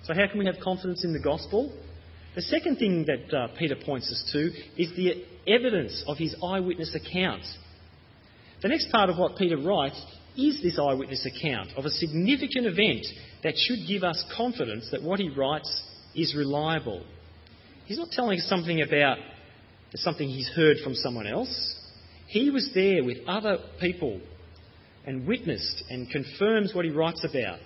So, 0.04 0.14
how 0.14 0.28
can 0.28 0.40
we 0.40 0.46
have 0.46 0.56
confidence 0.64 1.04
in 1.04 1.12
the 1.12 1.20
gospel? 1.20 1.74
The 2.36 2.42
second 2.44 2.78
thing 2.78 3.06
that 3.06 3.36
uh, 3.36 3.48
Peter 3.58 3.76
points 3.76 4.12
us 4.12 4.30
to 4.32 4.52
is 4.82 4.96
the 4.96 5.26
evidence 5.48 6.04
of 6.08 6.18
his 6.18 6.36
eyewitness 6.44 6.96
account 6.96 7.44
the 8.62 8.68
next 8.68 8.92
part 8.92 9.10
of 9.10 9.18
what 9.18 9.38
Peter 9.38 9.58
writes 9.58 10.02
is 10.38 10.62
this 10.62 10.80
eyewitness 10.80 11.26
account 11.26 11.70
of 11.78 11.86
a 11.86 11.90
significant 11.90 12.66
event 12.66 13.06
that 13.44 13.54
should 13.56 13.88
give 13.88 14.04
us 14.04 14.24
confidence 14.36 14.90
that 14.92 15.02
what 15.02 15.20
he 15.20 15.30
writes 15.30 15.84
is 16.14 16.36
reliable. 16.36 17.06
He's 17.86 17.98
not 17.98 18.10
telling 18.12 18.40
us 18.40 18.48
something 18.48 18.82
about 18.82 19.18
something 19.96 20.28
he's 20.28 20.50
heard 20.50 20.78
from 20.84 20.96
someone 20.96 21.28
else. 21.28 21.76
He 22.28 22.50
was 22.50 22.70
there 22.74 23.04
with 23.04 23.20
other 23.28 23.60
people 23.80 24.20
and 25.06 25.28
witnessed 25.28 25.84
and 25.90 26.10
confirms 26.10 26.74
what 26.74 26.86
he 26.86 26.92
writes 26.92 27.24
about. 27.24 27.60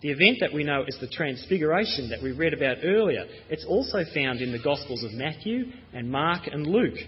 The 0.00 0.10
event 0.10 0.38
that 0.40 0.52
we 0.52 0.64
know 0.64 0.84
is 0.88 0.98
the 1.00 1.06
Transfiguration 1.06 2.08
that 2.10 2.22
we 2.22 2.32
read 2.32 2.54
about 2.54 2.78
earlier. 2.82 3.26
It's 3.50 3.64
also 3.68 3.98
found 4.12 4.40
in 4.40 4.50
the 4.50 4.58
Gospels 4.58 5.04
of 5.04 5.12
Matthew 5.12 5.66
and 5.92 6.10
Mark 6.10 6.48
and 6.48 6.66
Luke. 6.66 6.98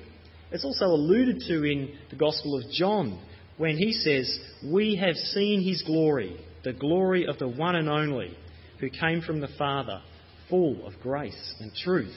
It's 0.54 0.64
also 0.64 0.86
alluded 0.86 1.40
to 1.48 1.64
in 1.64 1.98
the 2.10 2.16
Gospel 2.16 2.56
of 2.56 2.70
John 2.70 3.20
when 3.56 3.76
he 3.76 3.92
says, 3.92 4.38
We 4.64 4.94
have 4.94 5.16
seen 5.16 5.64
his 5.64 5.82
glory, 5.82 6.36
the 6.62 6.72
glory 6.72 7.26
of 7.26 7.40
the 7.40 7.48
one 7.48 7.74
and 7.74 7.88
only, 7.88 8.36
who 8.78 8.88
came 8.88 9.20
from 9.20 9.40
the 9.40 9.48
Father, 9.58 10.00
full 10.48 10.86
of 10.86 10.92
grace 11.02 11.56
and 11.58 11.74
truth. 11.74 12.16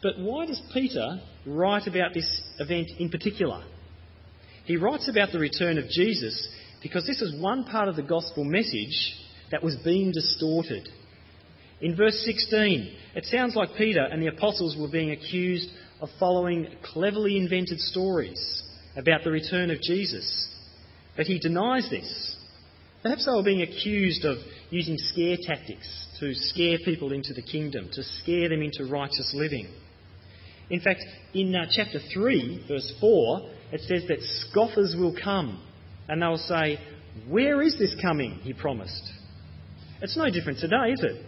But 0.00 0.20
why 0.20 0.46
does 0.46 0.62
Peter 0.72 1.20
write 1.44 1.88
about 1.88 2.14
this 2.14 2.40
event 2.60 2.92
in 3.00 3.10
particular? 3.10 3.64
He 4.64 4.76
writes 4.76 5.08
about 5.08 5.32
the 5.32 5.40
return 5.40 5.76
of 5.76 5.88
Jesus 5.88 6.48
because 6.80 7.04
this 7.04 7.20
is 7.20 7.42
one 7.42 7.64
part 7.64 7.88
of 7.88 7.96
the 7.96 8.02
gospel 8.02 8.44
message 8.44 9.16
that 9.50 9.64
was 9.64 9.74
being 9.84 10.12
distorted. 10.12 10.88
In 11.80 11.96
verse 11.96 12.22
16, 12.24 12.94
it 13.16 13.24
sounds 13.24 13.56
like 13.56 13.70
Peter 13.76 14.04
and 14.04 14.22
the 14.22 14.28
apostles 14.28 14.76
were 14.78 14.88
being 14.88 15.10
accused 15.10 15.68
of 16.00 16.08
following 16.18 16.68
cleverly 16.82 17.36
invented 17.36 17.80
stories 17.80 18.62
about 18.96 19.24
the 19.24 19.30
return 19.30 19.70
of 19.70 19.80
Jesus. 19.80 20.48
But 21.16 21.26
he 21.26 21.38
denies 21.38 21.88
this. 21.90 22.36
Perhaps 23.02 23.26
they 23.26 23.32
were 23.32 23.42
being 23.42 23.62
accused 23.62 24.24
of 24.24 24.38
using 24.70 24.96
scare 24.98 25.36
tactics 25.40 26.06
to 26.20 26.34
scare 26.34 26.78
people 26.84 27.12
into 27.12 27.32
the 27.32 27.42
kingdom, 27.42 27.88
to 27.92 28.02
scare 28.02 28.48
them 28.48 28.62
into 28.62 28.90
righteous 28.90 29.32
living. 29.34 29.68
In 30.70 30.80
fact, 30.80 31.00
in 31.32 31.54
uh, 31.54 31.66
chapter 31.70 31.98
3, 32.12 32.66
verse 32.68 32.92
4, 33.00 33.50
it 33.72 33.80
says 33.82 34.02
that 34.08 34.18
scoffers 34.20 34.94
will 34.98 35.16
come 35.22 35.62
and 36.08 36.20
they'll 36.20 36.36
say, 36.36 36.78
Where 37.28 37.62
is 37.62 37.78
this 37.78 37.96
coming? 38.02 38.40
He 38.42 38.52
promised. 38.52 39.02
It's 40.02 40.16
no 40.16 40.30
different 40.30 40.58
today, 40.58 40.92
is 40.92 41.02
it? 41.02 41.24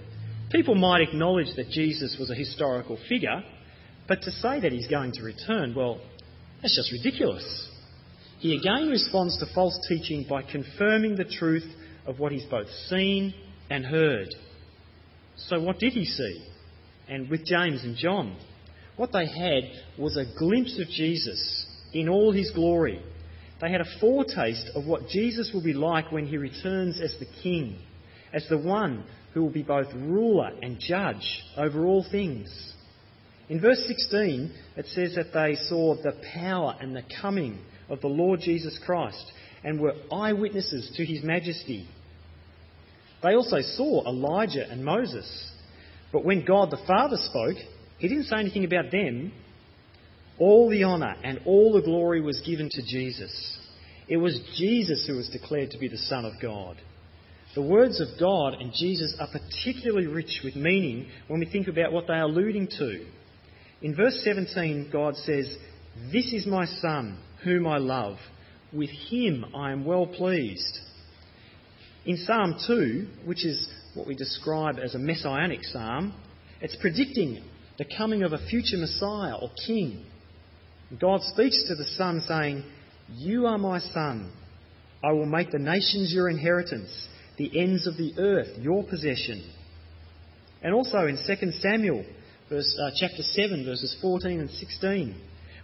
People 0.51 0.75
might 0.75 1.01
acknowledge 1.01 1.55
that 1.57 1.71
Jesus 1.71 2.17
was 2.19 2.31
a 2.31 2.35
historical 2.35 2.99
figure, 3.09 3.43
but 4.11 4.23
to 4.23 4.33
say 4.33 4.59
that 4.59 4.73
he's 4.73 4.89
going 4.89 5.13
to 5.13 5.23
return, 5.23 5.73
well, 5.73 6.01
that's 6.61 6.75
just 6.75 6.91
ridiculous. 6.91 7.69
He 8.41 8.57
again 8.57 8.89
responds 8.89 9.39
to 9.39 9.47
false 9.55 9.79
teaching 9.89 10.27
by 10.29 10.43
confirming 10.43 11.15
the 11.15 11.25
truth 11.25 11.71
of 12.07 12.19
what 12.19 12.33
he's 12.33 12.45
both 12.47 12.67
seen 12.89 13.33
and 13.71 13.87
heard. 13.87 14.27
So, 15.37 15.61
what 15.61 15.79
did 15.79 15.93
he 15.93 16.05
see? 16.07 16.45
And 17.09 17.31
with 17.31 17.45
James 17.45 17.85
and 17.85 17.97
John, 17.97 18.37
what 18.97 19.13
they 19.13 19.29
had 19.29 19.63
was 19.97 20.17
a 20.17 20.27
glimpse 20.37 20.77
of 20.81 20.89
Jesus 20.89 21.67
in 21.93 22.09
all 22.09 22.33
his 22.33 22.51
glory. 22.51 23.01
They 23.61 23.71
had 23.71 23.81
a 23.81 24.01
foretaste 24.01 24.73
of 24.75 24.87
what 24.87 25.07
Jesus 25.07 25.53
will 25.55 25.63
be 25.63 25.73
like 25.73 26.11
when 26.11 26.27
he 26.27 26.37
returns 26.37 27.01
as 27.01 27.15
the 27.21 27.29
King, 27.45 27.79
as 28.33 28.45
the 28.49 28.59
one 28.59 29.05
who 29.35 29.43
will 29.43 29.53
be 29.53 29.63
both 29.63 29.95
ruler 29.95 30.51
and 30.63 30.81
judge 30.81 31.45
over 31.57 31.87
all 31.87 32.05
things. 32.11 32.75
In 33.51 33.61
verse 33.61 33.83
16, 33.89 34.55
it 34.77 34.87
says 34.87 35.17
that 35.17 35.35
they 35.35 35.57
saw 35.57 35.97
the 35.97 36.15
power 36.33 36.77
and 36.81 36.95
the 36.95 37.03
coming 37.21 37.59
of 37.89 38.01
the 38.01 38.07
Lord 38.07 38.39
Jesus 38.41 38.79
Christ 38.87 39.33
and 39.65 39.81
were 39.81 39.95
eyewitnesses 40.13 40.93
to 40.97 41.05
his 41.05 41.25
majesty. 41.25 41.89
They 43.25 43.35
also 43.35 43.61
saw 43.61 44.07
Elijah 44.07 44.71
and 44.71 44.85
Moses. 44.85 45.51
But 46.13 46.25
when 46.25 46.45
God 46.45 46.71
the 46.71 46.81
Father 46.87 47.17
spoke, 47.17 47.57
he 47.99 48.07
didn't 48.07 48.27
say 48.27 48.39
anything 48.39 48.65
about 48.65 48.93
them. 48.93 49.33
All 50.39 50.71
the 50.71 50.85
honour 50.85 51.17
and 51.25 51.41
all 51.45 51.73
the 51.73 51.83
glory 51.83 52.21
was 52.21 52.41
given 52.47 52.69
to 52.71 52.83
Jesus. 52.83 53.59
It 54.07 54.19
was 54.19 54.41
Jesus 54.57 55.07
who 55.09 55.17
was 55.17 55.29
declared 55.29 55.73
to 55.73 55.79
be 55.79 55.89
the 55.89 55.99
Son 55.99 56.25
of 56.25 56.35
God. 56.41 56.77
The 57.57 57.63
words 57.63 58.01
of 58.01 58.09
God 58.19 58.55
and 58.55 58.73
Jesus 58.73 59.17
are 59.19 59.27
particularly 59.27 60.07
rich 60.07 60.41
with 60.45 60.55
meaning 60.55 61.09
when 61.27 61.41
we 61.41 61.47
think 61.47 61.67
about 61.67 61.91
what 61.91 62.07
they 62.07 62.15
are 62.15 62.23
alluding 62.23 62.69
to. 62.79 63.07
In 63.83 63.97
verse 63.97 64.21
17, 64.25 64.91
God 64.93 65.17
says, 65.17 65.57
This 66.13 66.33
is 66.33 66.47
my 66.47 66.67
Son, 66.67 67.19
whom 67.45 67.67
I 67.67 67.79
love. 67.79 68.19
With 68.73 68.91
him 68.91 69.45
I 69.55 69.73
am 69.73 69.85
well 69.85 70.07
pleased. 70.07 70.79
In 72.05 72.17
Psalm 72.19 72.57
2, 72.67 73.09
which 73.25 73.45
is 73.45 73.69
what 73.95 74.07
we 74.07 74.15
describe 74.15 74.79
as 74.79 74.95
a 74.95 74.99
messianic 74.99 75.65
psalm, 75.65 76.15
it's 76.61 76.77
predicting 76.77 77.43
the 77.79 77.87
coming 77.97 78.23
of 78.23 78.33
a 78.33 78.47
future 78.47 78.77
Messiah 78.77 79.37
or 79.41 79.51
King. 79.67 80.05
God 81.01 81.23
speaks 81.23 81.65
to 81.69 81.75
the 81.75 81.87
Son, 81.97 82.23
saying, 82.27 82.65
You 83.09 83.47
are 83.47 83.59
my 83.59 83.81
Son. 83.81 84.33
I 85.03 85.13
will 85.13 85.27
make 85.27 85.51
the 85.51 85.59
nations 85.59 86.13
your 86.13 86.29
inheritance, 86.29 87.09
the 87.39 87.59
ends 87.59 87.87
of 87.87 87.97
the 87.97 88.13
earth 88.19 88.59
your 88.59 88.85
possession. 88.85 89.51
And 90.63 90.75
also 90.75 91.07
in 91.07 91.17
2 91.17 91.53
Samuel, 91.53 92.05
verse, 92.51 92.77
uh, 92.83 92.91
chapter 92.99 93.23
7, 93.23 93.65
verses 93.65 93.97
14 94.03 94.41
and 94.41 94.51
16. 94.51 95.15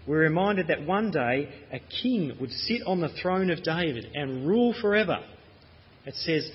We're 0.07 0.21
reminded 0.21 0.69
that 0.69 0.87
one 0.87 1.11
day 1.11 1.49
a 1.73 1.81
king 2.01 2.37
would 2.41 2.53
sit 2.53 2.83
on 2.87 3.01
the 3.01 3.09
throne 3.21 3.51
of 3.51 3.65
David 3.65 4.07
and 4.15 4.47
rule 4.47 4.73
forever. 4.81 5.19
It 6.07 6.15
says, 6.15 6.49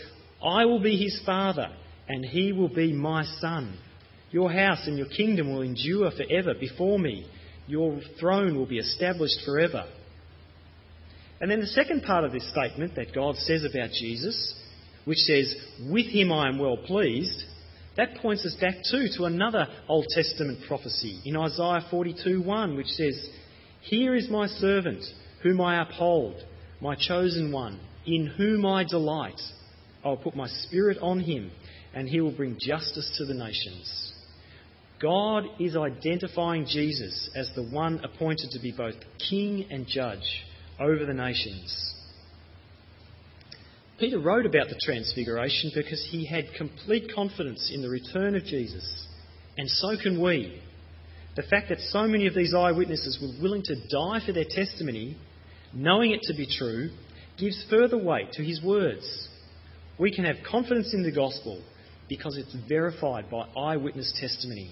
I 0.44 0.64
will 0.66 0.82
be 0.82 0.96
his 0.98 1.22
father, 1.26 1.68
and 2.08 2.24
he 2.24 2.54
will 2.54 2.74
be 2.74 2.94
my 2.94 3.26
son. 3.42 3.78
Your 4.32 4.50
house 4.50 4.88
and 4.88 4.98
your 4.98 5.10
kingdom 5.10 5.52
will 5.54 5.62
endure 5.62 6.10
forever 6.12 6.54
before 6.58 6.98
me. 6.98 7.30
Your 7.68 8.00
throne 8.18 8.56
will 8.56 8.66
be 8.66 8.80
established 8.80 9.42
forever. 9.46 9.86
And 11.42 11.52
then 11.52 11.60
the 11.60 11.68
second 11.68 12.04
part 12.04 12.24
of 12.24 12.32
this 12.32 12.50
statement 12.50 12.96
that 12.96 13.14
God 13.14 13.36
says 13.36 13.66
about 13.66 13.90
Jesus, 13.90 14.56
which 15.04 15.18
says, 15.18 15.54
With 15.90 16.06
him 16.06 16.32
I 16.32 16.48
am 16.48 16.58
well 16.58 16.78
pleased, 16.78 17.44
that 17.98 18.16
points 18.22 18.46
us 18.46 18.56
back 18.60 18.76
too 18.90 19.08
to 19.18 19.26
another 19.26 19.68
Old 19.88 20.06
Testament 20.10 20.60
prophecy 20.68 21.20
in 21.26 21.36
Isaiah 21.36 21.86
42:1, 21.92 22.78
which 22.78 22.88
says, 22.88 23.30
Here 23.82 24.16
is 24.16 24.30
my 24.30 24.48
servant, 24.48 25.04
whom 25.44 25.60
I 25.60 25.82
uphold, 25.82 26.36
my 26.80 26.96
chosen 26.96 27.52
one, 27.52 27.80
in 28.06 28.28
whom 28.28 28.66
I 28.66 28.84
delight. 28.84 29.40
I 30.04 30.10
will 30.10 30.18
put 30.18 30.36
my 30.36 30.48
spirit 30.48 30.98
on 31.02 31.20
him, 31.20 31.52
and 31.94 32.08
he 32.08 32.22
will 32.22 32.32
bring 32.32 32.58
justice 32.60 33.14
to 33.18 33.26
the 33.26 33.34
nations. 33.34 34.14
God 35.02 35.46
is 35.60 35.76
identifying 35.76 36.66
Jesus 36.66 37.30
as 37.36 37.50
the 37.56 37.64
one 37.64 38.00
appointed 38.04 38.52
to 38.52 38.60
be 38.60 38.72
both 38.72 38.96
king 39.30 39.68
and 39.70 39.86
judge 39.88 40.46
over 40.80 41.06
the 41.06 41.14
nations. 41.14 41.96
Peter 44.02 44.18
wrote 44.18 44.48
about 44.48 44.68
the 44.68 44.80
transfiguration 44.84 45.72
because 45.76 46.04
he 46.10 46.26
had 46.26 46.46
complete 46.58 47.12
confidence 47.14 47.72
in 47.72 47.84
the 47.84 47.90
return 47.90 48.36
of 48.36 48.44
Jesus, 48.44 49.06
and 49.60 49.70
so 49.70 49.96
can 50.02 50.20
we. 50.20 50.60
The 51.36 51.44
fact 51.44 51.70
that 51.70 51.80
so 51.80 52.08
many 52.08 52.26
of 52.26 52.34
these 52.34 52.56
eyewitnesses 52.56 53.20
were 53.22 53.40
willing 53.44 53.62
to 53.62 53.76
die 53.76 54.20
for 54.26 54.34
their 54.34 54.48
testimony, 54.50 55.18
knowing 55.72 56.14
it 56.14 56.22
to 56.24 56.34
be 56.34 56.48
true, 56.48 56.90
gives 57.38 57.64
further 57.70 57.96
weight 57.96 58.32
to 58.34 58.44
his 58.44 58.60
words. 58.64 59.30
We 60.00 60.12
can 60.12 60.26
have 60.26 60.38
confidence 60.50 60.96
in 60.96 61.04
the 61.04 61.12
gospel 61.12 61.62
because 62.10 62.38
it's 62.38 62.56
verified 62.68 63.30
by 63.30 63.48
eyewitness 63.56 64.18
testimony. 64.20 64.72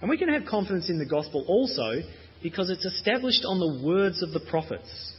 And 0.00 0.08
we 0.08 0.16
can 0.16 0.28
have 0.28 0.46
confidence 0.48 0.90
in 0.90 1.00
the 1.00 1.06
gospel 1.06 1.44
also 1.48 2.02
because 2.40 2.70
it's 2.70 2.84
established 2.84 3.44
on 3.44 3.58
the 3.58 3.84
words 3.84 4.22
of 4.22 4.30
the 4.30 4.48
prophets. 4.48 5.14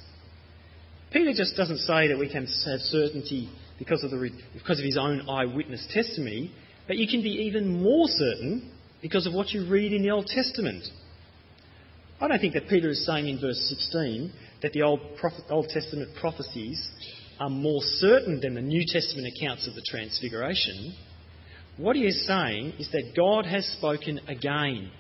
Peter 1.12 1.34
just 1.36 1.56
doesn't 1.56 1.80
say 1.80 2.08
that 2.08 2.20
we 2.20 2.30
can 2.30 2.46
have 2.46 2.80
certainty 2.82 3.50
because 3.80 4.04
of, 4.04 4.12
the, 4.12 4.30
because 4.54 4.78
of 4.78 4.86
his 4.86 4.98
own 4.98 5.28
eyewitness 5.28 5.88
testimony, 5.92 6.52
but 6.88 6.98
you 6.98 7.08
can 7.08 7.24
be 7.24 7.30
even 7.30 7.82
more 7.82 8.08
certain 8.08 8.72
because 9.02 9.26
of 9.26 9.34
what 9.34 9.50
you 9.50 9.68
read 9.68 9.92
in 9.92 10.04
the 10.04 10.12
Old 10.12 10.28
Testament. 10.28 10.84
I 12.22 12.28
don't 12.28 12.40
think 12.40 12.54
that 12.54 12.68
Peter 12.68 12.90
is 12.90 13.06
saying 13.06 13.28
in 13.28 13.40
verse 13.40 13.58
16 13.70 14.32
that 14.62 14.74
the 14.74 14.84
Old, 14.84 15.00
Prophet, 15.20 15.46
Old 15.50 15.70
Testament 15.70 16.10
prophecies 16.20 16.88
are 17.40 17.50
more 17.50 17.82
certain 17.82 18.42
than 18.42 18.54
the 18.54 18.62
New 18.62 18.84
Testament 18.86 19.34
accounts 19.36 19.68
of 19.68 19.74
the 19.74 19.84
Transfiguration. 19.90 20.94
What 21.78 21.96
he 21.96 22.06
is 22.06 22.28
saying 22.28 22.74
is 22.78 22.92
that 22.92 23.14
God 23.16 23.46
has 23.46 23.66
spoken 23.78 24.20
again, 24.28 24.92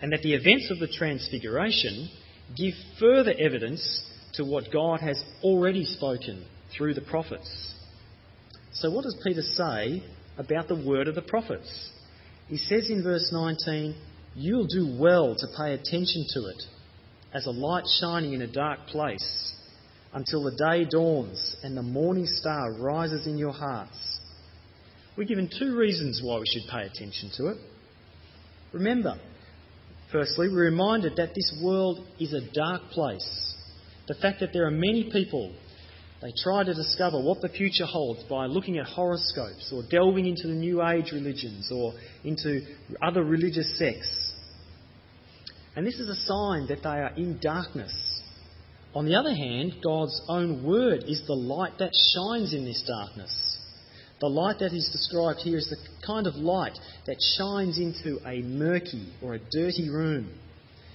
and 0.00 0.12
that 0.12 0.22
the 0.22 0.34
events 0.34 0.70
of 0.70 0.78
the 0.78 0.86
Transfiguration 0.86 2.08
give 2.56 2.74
further 3.00 3.34
evidence 3.36 4.09
to 4.34 4.44
what 4.44 4.72
God 4.72 5.00
has 5.00 5.22
already 5.42 5.84
spoken 5.84 6.44
through 6.76 6.94
the 6.94 7.00
prophets. 7.00 7.74
So, 8.72 8.90
what 8.90 9.02
does 9.02 9.20
Peter 9.24 9.42
say 9.42 10.02
about 10.38 10.68
the 10.68 10.82
word 10.86 11.08
of 11.08 11.14
the 11.14 11.22
prophets? 11.22 11.90
He 12.48 12.56
says 12.56 12.90
in 12.90 13.02
verse 13.02 13.30
19, 13.32 13.94
You'll 14.34 14.66
do 14.66 14.96
well 14.98 15.34
to 15.34 15.46
pay 15.56 15.74
attention 15.74 16.26
to 16.34 16.46
it, 16.46 16.62
as 17.34 17.46
a 17.46 17.50
light 17.50 17.84
shining 18.00 18.32
in 18.32 18.42
a 18.42 18.52
dark 18.52 18.86
place, 18.86 19.54
until 20.12 20.44
the 20.44 20.56
day 20.56 20.84
dawns 20.88 21.56
and 21.62 21.76
the 21.76 21.82
morning 21.82 22.26
star 22.26 22.72
rises 22.72 23.26
in 23.26 23.38
your 23.38 23.52
hearts. 23.52 24.20
We're 25.16 25.24
given 25.24 25.50
two 25.58 25.76
reasons 25.76 26.20
why 26.22 26.38
we 26.38 26.46
should 26.46 26.70
pay 26.70 26.82
attention 26.82 27.30
to 27.36 27.48
it. 27.48 27.58
Remember, 28.72 29.18
firstly, 30.12 30.48
we're 30.48 30.64
reminded 30.64 31.16
that 31.16 31.34
this 31.34 31.60
world 31.62 32.06
is 32.20 32.32
a 32.32 32.52
dark 32.52 32.82
place 32.90 33.49
the 34.10 34.16
fact 34.16 34.40
that 34.40 34.52
there 34.52 34.66
are 34.66 34.72
many 34.72 35.08
people, 35.12 35.54
they 36.20 36.32
try 36.42 36.64
to 36.64 36.74
discover 36.74 37.22
what 37.22 37.40
the 37.40 37.48
future 37.48 37.86
holds 37.86 38.24
by 38.24 38.46
looking 38.46 38.76
at 38.76 38.84
horoscopes 38.84 39.72
or 39.72 39.84
delving 39.88 40.26
into 40.26 40.48
the 40.48 40.54
New 40.54 40.84
Age 40.84 41.12
religions 41.12 41.70
or 41.72 41.94
into 42.24 42.62
other 43.00 43.22
religious 43.22 43.78
sects. 43.78 44.32
And 45.76 45.86
this 45.86 45.94
is 46.00 46.08
a 46.08 46.16
sign 46.26 46.66
that 46.66 46.82
they 46.82 46.88
are 46.88 47.14
in 47.16 47.38
darkness. 47.40 47.92
On 48.96 49.06
the 49.06 49.14
other 49.14 49.32
hand, 49.32 49.74
God's 49.80 50.20
own 50.26 50.64
word 50.64 51.04
is 51.06 51.22
the 51.28 51.34
light 51.34 51.78
that 51.78 51.92
shines 52.12 52.52
in 52.52 52.64
this 52.64 52.82
darkness. 52.84 53.32
The 54.20 54.26
light 54.26 54.58
that 54.58 54.72
is 54.72 54.90
described 54.90 55.38
here 55.38 55.56
is 55.56 55.70
the 55.70 56.04
kind 56.04 56.26
of 56.26 56.34
light 56.34 56.76
that 57.06 57.16
shines 57.38 57.78
into 57.78 58.18
a 58.28 58.42
murky 58.42 59.06
or 59.22 59.34
a 59.34 59.38
dirty 59.38 59.88
room. 59.88 60.34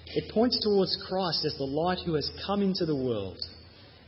It 0.07 0.31
points 0.31 0.59
towards 0.63 0.97
Christ 1.07 1.45
as 1.45 1.57
the 1.57 1.63
light 1.63 1.99
who 2.05 2.13
has 2.15 2.29
come 2.45 2.61
into 2.61 2.85
the 2.85 2.95
world. 2.95 3.37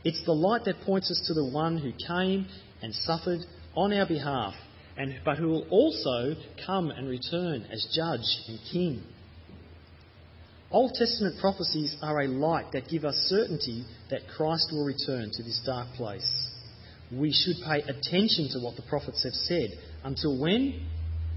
It's 0.04 0.24
the 0.24 0.32
light 0.32 0.64
that 0.64 0.80
points 0.82 1.10
us 1.10 1.22
to 1.26 1.34
the 1.34 1.50
one 1.52 1.76
who 1.78 1.92
came 2.06 2.46
and 2.82 2.94
suffered 2.94 3.40
on 3.74 3.92
our 3.92 4.06
behalf, 4.06 4.54
and, 4.96 5.14
but 5.24 5.38
who 5.38 5.48
will 5.48 5.66
also 5.70 6.34
come 6.64 6.90
and 6.90 7.08
return 7.08 7.66
as 7.72 7.86
judge 7.94 8.26
and 8.48 8.58
king. 8.72 9.02
Old 10.70 10.92
Testament 10.94 11.36
prophecies 11.40 11.96
are 12.02 12.20
a 12.20 12.28
light 12.28 12.72
that 12.72 12.88
give 12.88 13.04
us 13.04 13.14
certainty 13.28 13.84
that 14.10 14.28
Christ 14.36 14.68
will 14.70 14.84
return 14.84 15.30
to 15.32 15.42
this 15.42 15.62
dark 15.64 15.88
place. 15.94 16.48
We 17.10 17.32
should 17.32 17.56
pay 17.64 17.80
attention 17.80 18.50
to 18.52 18.60
what 18.60 18.76
the 18.76 18.82
prophets 18.82 19.24
have 19.24 19.32
said. 19.32 19.70
Until 20.04 20.38
when? 20.38 20.86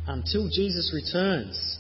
Until 0.06 0.50
Jesus 0.50 0.92
returns. 0.94 1.78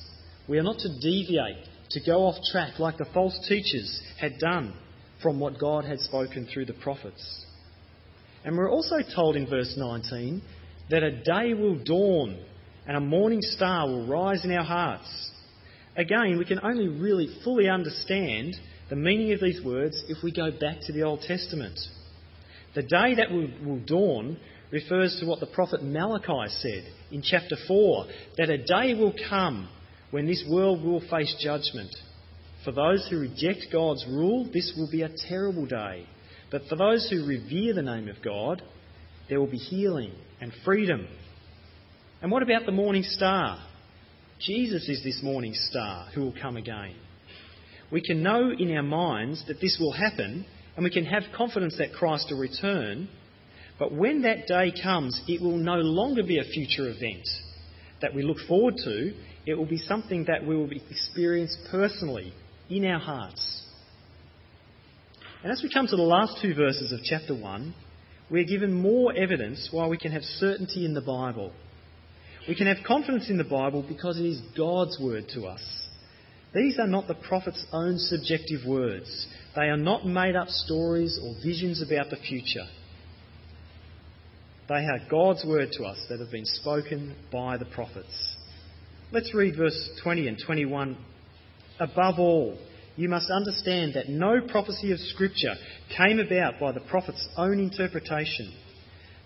We 0.47 0.59
are 0.59 0.63
not 0.63 0.79
to 0.79 0.99
deviate 0.99 1.67
to 1.93 1.99
go 1.99 2.25
off 2.25 2.35
track 2.51 2.79
like 2.79 2.97
the 2.97 3.05
false 3.13 3.37
teachers 3.47 4.01
had 4.19 4.39
done 4.39 4.73
from 5.21 5.39
what 5.39 5.59
God 5.59 5.85
had 5.85 5.99
spoken 5.99 6.47
through 6.51 6.65
the 6.65 6.73
prophets. 6.73 7.45
And 8.43 8.57
we're 8.57 8.71
also 8.71 8.97
told 9.15 9.35
in 9.35 9.47
verse 9.47 9.75
19 9.77 10.41
that 10.89 11.03
a 11.03 11.23
day 11.23 11.53
will 11.53 11.83
dawn 11.83 12.43
and 12.87 12.97
a 12.97 13.01
morning 13.01 13.41
star 13.41 13.87
will 13.87 14.07
rise 14.07 14.43
in 14.43 14.51
our 14.51 14.63
hearts. 14.63 15.31
Again, 15.95 16.37
we 16.37 16.45
can 16.45 16.59
only 16.63 16.87
really 16.87 17.29
fully 17.43 17.69
understand 17.69 18.55
the 18.89 18.95
meaning 18.95 19.31
of 19.33 19.39
these 19.39 19.63
words 19.63 20.03
if 20.07 20.23
we 20.23 20.31
go 20.31 20.51
back 20.51 20.77
to 20.81 20.93
the 20.93 21.03
Old 21.03 21.21
Testament. 21.21 21.77
The 22.73 22.83
day 22.83 23.15
that 23.15 23.31
will, 23.31 23.49
will 23.63 23.79
dawn 23.79 24.37
refers 24.71 25.17
to 25.19 25.25
what 25.25 25.39
the 25.39 25.45
prophet 25.45 25.83
Malachi 25.83 26.49
said 26.49 26.85
in 27.11 27.21
chapter 27.21 27.57
4 27.67 28.05
that 28.37 28.49
a 28.49 28.57
day 28.57 28.93
will 28.93 29.13
come 29.29 29.69
when 30.11 30.27
this 30.27 30.43
world 30.49 30.83
will 30.83 31.01
face 31.09 31.35
judgment. 31.41 31.93
For 32.63 32.71
those 32.71 33.07
who 33.09 33.19
reject 33.19 33.67
God's 33.71 34.05
rule, 34.07 34.47
this 34.53 34.73
will 34.77 34.89
be 34.91 35.01
a 35.01 35.09
terrible 35.27 35.65
day. 35.65 36.05
But 36.51 36.63
for 36.69 36.75
those 36.75 37.09
who 37.09 37.25
revere 37.25 37.73
the 37.73 37.81
name 37.81 38.07
of 38.07 38.21
God, 38.23 38.61
there 39.29 39.39
will 39.39 39.49
be 39.49 39.57
healing 39.57 40.11
and 40.39 40.51
freedom. 40.65 41.07
And 42.21 42.31
what 42.31 42.43
about 42.43 42.65
the 42.65 42.71
morning 42.71 43.03
star? 43.03 43.57
Jesus 44.39 44.87
is 44.89 45.03
this 45.03 45.21
morning 45.23 45.53
star 45.55 46.07
who 46.13 46.21
will 46.21 46.35
come 46.39 46.57
again. 46.57 46.95
We 47.91 48.01
can 48.01 48.21
know 48.21 48.51
in 48.51 48.75
our 48.75 48.83
minds 48.83 49.43
that 49.47 49.59
this 49.61 49.77
will 49.79 49.93
happen, 49.93 50.45
and 50.75 50.83
we 50.83 50.91
can 50.91 51.05
have 51.05 51.23
confidence 51.35 51.75
that 51.77 51.93
Christ 51.93 52.27
will 52.29 52.39
return. 52.39 53.09
But 53.79 53.93
when 53.93 54.21
that 54.23 54.47
day 54.47 54.73
comes, 54.83 55.19
it 55.27 55.41
will 55.41 55.57
no 55.57 55.75
longer 55.75 56.23
be 56.23 56.39
a 56.39 56.43
future 56.43 56.89
event 56.89 57.27
that 58.01 58.13
we 58.13 58.23
look 58.23 58.37
forward 58.47 58.75
to. 58.83 59.13
It 59.45 59.55
will 59.55 59.65
be 59.65 59.77
something 59.77 60.25
that 60.25 60.45
we 60.45 60.55
will 60.55 60.69
experience 60.71 61.57
personally 61.69 62.33
in 62.69 62.85
our 62.85 62.99
hearts. 62.99 63.63
And 65.43 65.51
as 65.51 65.61
we 65.63 65.73
come 65.73 65.87
to 65.87 65.95
the 65.95 66.01
last 66.03 66.39
two 66.41 66.53
verses 66.53 66.91
of 66.91 66.99
chapter 67.03 67.35
1, 67.35 67.73
we're 68.29 68.45
given 68.45 68.73
more 68.73 69.13
evidence 69.15 69.69
why 69.71 69.87
we 69.87 69.97
can 69.97 70.11
have 70.11 70.21
certainty 70.23 70.85
in 70.85 70.93
the 70.93 71.01
Bible. 71.01 71.51
We 72.47 72.55
can 72.55 72.67
have 72.67 72.85
confidence 72.85 73.29
in 73.29 73.37
the 73.37 73.43
Bible 73.43 73.83
because 73.87 74.19
it 74.19 74.25
is 74.25 74.41
God's 74.55 74.99
word 74.99 75.25
to 75.33 75.45
us. 75.45 75.61
These 76.53 76.79
are 76.79 76.87
not 76.87 77.07
the 77.07 77.15
prophet's 77.15 77.65
own 77.71 77.97
subjective 77.97 78.61
words. 78.67 79.27
They 79.55 79.69
are 79.69 79.77
not 79.77 80.05
made 80.05 80.35
up 80.35 80.49
stories 80.49 81.19
or 81.23 81.35
visions 81.43 81.81
about 81.81 82.09
the 82.09 82.17
future. 82.17 82.67
They 84.69 84.85
are 84.85 84.99
God's 85.09 85.43
word 85.45 85.69
to 85.73 85.83
us 85.83 85.97
that 86.09 86.19
have 86.19 86.31
been 86.31 86.45
spoken 86.45 87.15
by 87.31 87.57
the 87.57 87.65
prophets. 87.65 88.35
Let's 89.13 89.33
read 89.33 89.57
verse 89.57 89.89
20 90.03 90.29
and 90.29 90.37
21. 90.45 90.95
Above 91.81 92.17
all, 92.17 92.57
you 92.95 93.09
must 93.09 93.29
understand 93.29 93.95
that 93.95 94.07
no 94.07 94.39
prophecy 94.47 94.93
of 94.93 94.99
Scripture 94.99 95.55
came 95.97 96.17
about 96.17 96.61
by 96.61 96.71
the 96.71 96.79
prophet's 96.79 97.27
own 97.35 97.59
interpretation. 97.59 98.53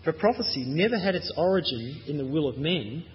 For 0.04 0.12
prophecy 0.12 0.63
never 0.65 0.98
had 0.98 1.13
its 1.13 1.32
origin 1.38 2.02
in 2.08 2.17
the 2.17 2.26
will 2.26 2.50
of 2.50 2.58
men, 2.58 3.06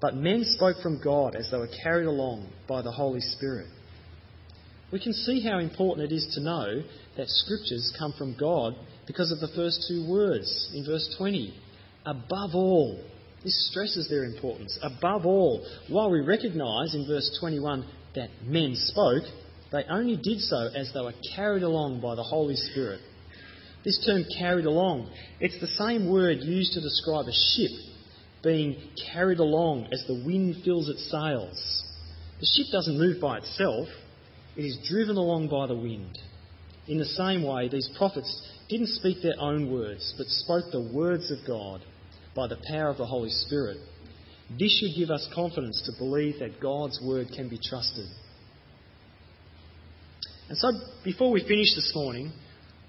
but 0.00 0.16
men 0.16 0.42
spoke 0.44 0.78
from 0.82 1.00
God 1.00 1.36
as 1.36 1.48
they 1.48 1.58
were 1.58 1.70
carried 1.84 2.06
along 2.06 2.50
by 2.66 2.82
the 2.82 2.90
Holy 2.90 3.20
Spirit. 3.20 3.68
We 4.92 4.98
can 4.98 5.12
see 5.12 5.46
how 5.48 5.60
important 5.60 6.10
it 6.10 6.14
is 6.14 6.26
to 6.34 6.42
know 6.42 6.82
that 7.18 7.28
Scriptures 7.28 7.94
come 7.96 8.14
from 8.18 8.36
God 8.36 8.74
because 9.06 9.30
of 9.30 9.38
the 9.38 9.54
first 9.54 9.84
two 9.86 10.10
words 10.10 10.72
in 10.74 10.84
verse 10.84 11.14
20. 11.16 11.54
Above 12.04 12.50
all, 12.54 13.00
this 13.42 13.68
stresses 13.70 14.08
their 14.08 14.24
importance. 14.24 14.78
Above 14.82 15.24
all, 15.24 15.66
while 15.88 16.10
we 16.10 16.20
recognise 16.20 16.94
in 16.94 17.06
verse 17.06 17.36
21 17.40 17.86
that 18.14 18.28
men 18.44 18.74
spoke, 18.76 19.24
They 19.72 19.84
only 19.88 20.16
did 20.16 20.40
so 20.40 20.68
as 20.74 20.90
they 20.92 21.00
were 21.00 21.14
carried 21.34 21.62
along 21.62 22.00
by 22.00 22.14
the 22.16 22.22
Holy 22.22 22.56
Spirit. 22.56 23.00
This 23.84 24.04
term 24.04 24.24
carried 24.38 24.66
along, 24.66 25.10
it's 25.40 25.58
the 25.60 25.66
same 25.66 26.10
word 26.10 26.38
used 26.42 26.74
to 26.74 26.82
describe 26.82 27.26
a 27.26 27.32
ship 27.32 27.70
being 28.42 28.76
carried 29.12 29.38
along 29.38 29.88
as 29.90 30.04
the 30.06 30.22
wind 30.26 30.56
fills 30.64 30.88
its 30.88 31.10
sails. 31.10 31.84
The 32.40 32.46
ship 32.46 32.66
doesn't 32.72 32.98
move 32.98 33.20
by 33.20 33.38
itself, 33.38 33.88
it 34.56 34.62
is 34.62 34.78
driven 34.88 35.16
along 35.16 35.48
by 35.48 35.66
the 35.66 35.76
wind. 35.76 36.18
In 36.88 36.98
the 36.98 37.06
same 37.06 37.42
way, 37.42 37.68
these 37.68 37.88
prophets 37.96 38.28
didn't 38.68 38.88
speak 38.88 39.22
their 39.22 39.38
own 39.40 39.72
words, 39.72 40.14
but 40.18 40.26
spoke 40.26 40.64
the 40.72 40.90
words 40.92 41.30
of 41.30 41.38
God 41.46 41.82
by 42.34 42.46
the 42.46 42.58
power 42.68 42.88
of 42.88 42.96
the 42.96 43.06
Holy 43.06 43.30
Spirit. 43.30 43.78
This 44.58 44.78
should 44.78 44.96
give 44.96 45.10
us 45.10 45.28
confidence 45.34 45.82
to 45.86 45.92
believe 45.98 46.40
that 46.40 46.60
God's 46.60 47.00
word 47.02 47.28
can 47.34 47.48
be 47.48 47.58
trusted. 47.62 48.06
And 50.48 50.58
so, 50.58 50.72
before 51.04 51.30
we 51.30 51.40
finish 51.46 51.74
this 51.76 51.92
morning, 51.94 52.32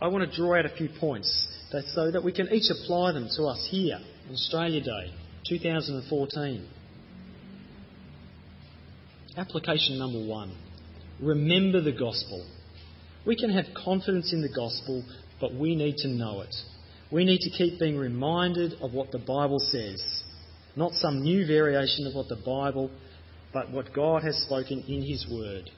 I 0.01 0.07
want 0.07 0.27
to 0.27 0.35
draw 0.35 0.57
out 0.57 0.65
a 0.65 0.75
few 0.75 0.89
points 0.99 1.47
that, 1.71 1.83
so 1.93 2.09
that 2.09 2.23
we 2.23 2.31
can 2.31 2.49
each 2.51 2.71
apply 2.71 3.11
them 3.11 3.29
to 3.35 3.43
us 3.43 3.67
here 3.69 3.99
on 4.27 4.33
Australia 4.33 4.81
Day 4.81 5.13
2014. 5.47 6.67
Application 9.37 9.99
number 9.99 10.25
one 10.25 10.55
remember 11.21 11.81
the 11.81 11.91
gospel. 11.91 12.45
We 13.25 13.35
can 13.35 13.51
have 13.51 13.65
confidence 13.75 14.33
in 14.33 14.41
the 14.41 14.49
gospel, 14.49 15.03
but 15.39 15.53
we 15.53 15.75
need 15.75 15.97
to 15.97 16.07
know 16.07 16.41
it. 16.41 16.55
We 17.11 17.25
need 17.25 17.41
to 17.41 17.49
keep 17.49 17.77
being 17.77 17.97
reminded 17.97 18.75
of 18.81 18.93
what 18.93 19.11
the 19.11 19.19
Bible 19.19 19.59
says, 19.59 20.01
not 20.77 20.93
some 20.93 21.21
new 21.21 21.45
variation 21.45 22.07
of 22.07 22.15
what 22.15 22.29
the 22.29 22.37
Bible, 22.37 22.89
but 23.51 23.69
what 23.69 23.93
God 23.93 24.23
has 24.23 24.37
spoken 24.43 24.85
in 24.87 25.01
His 25.01 25.27
Word. 25.29 25.69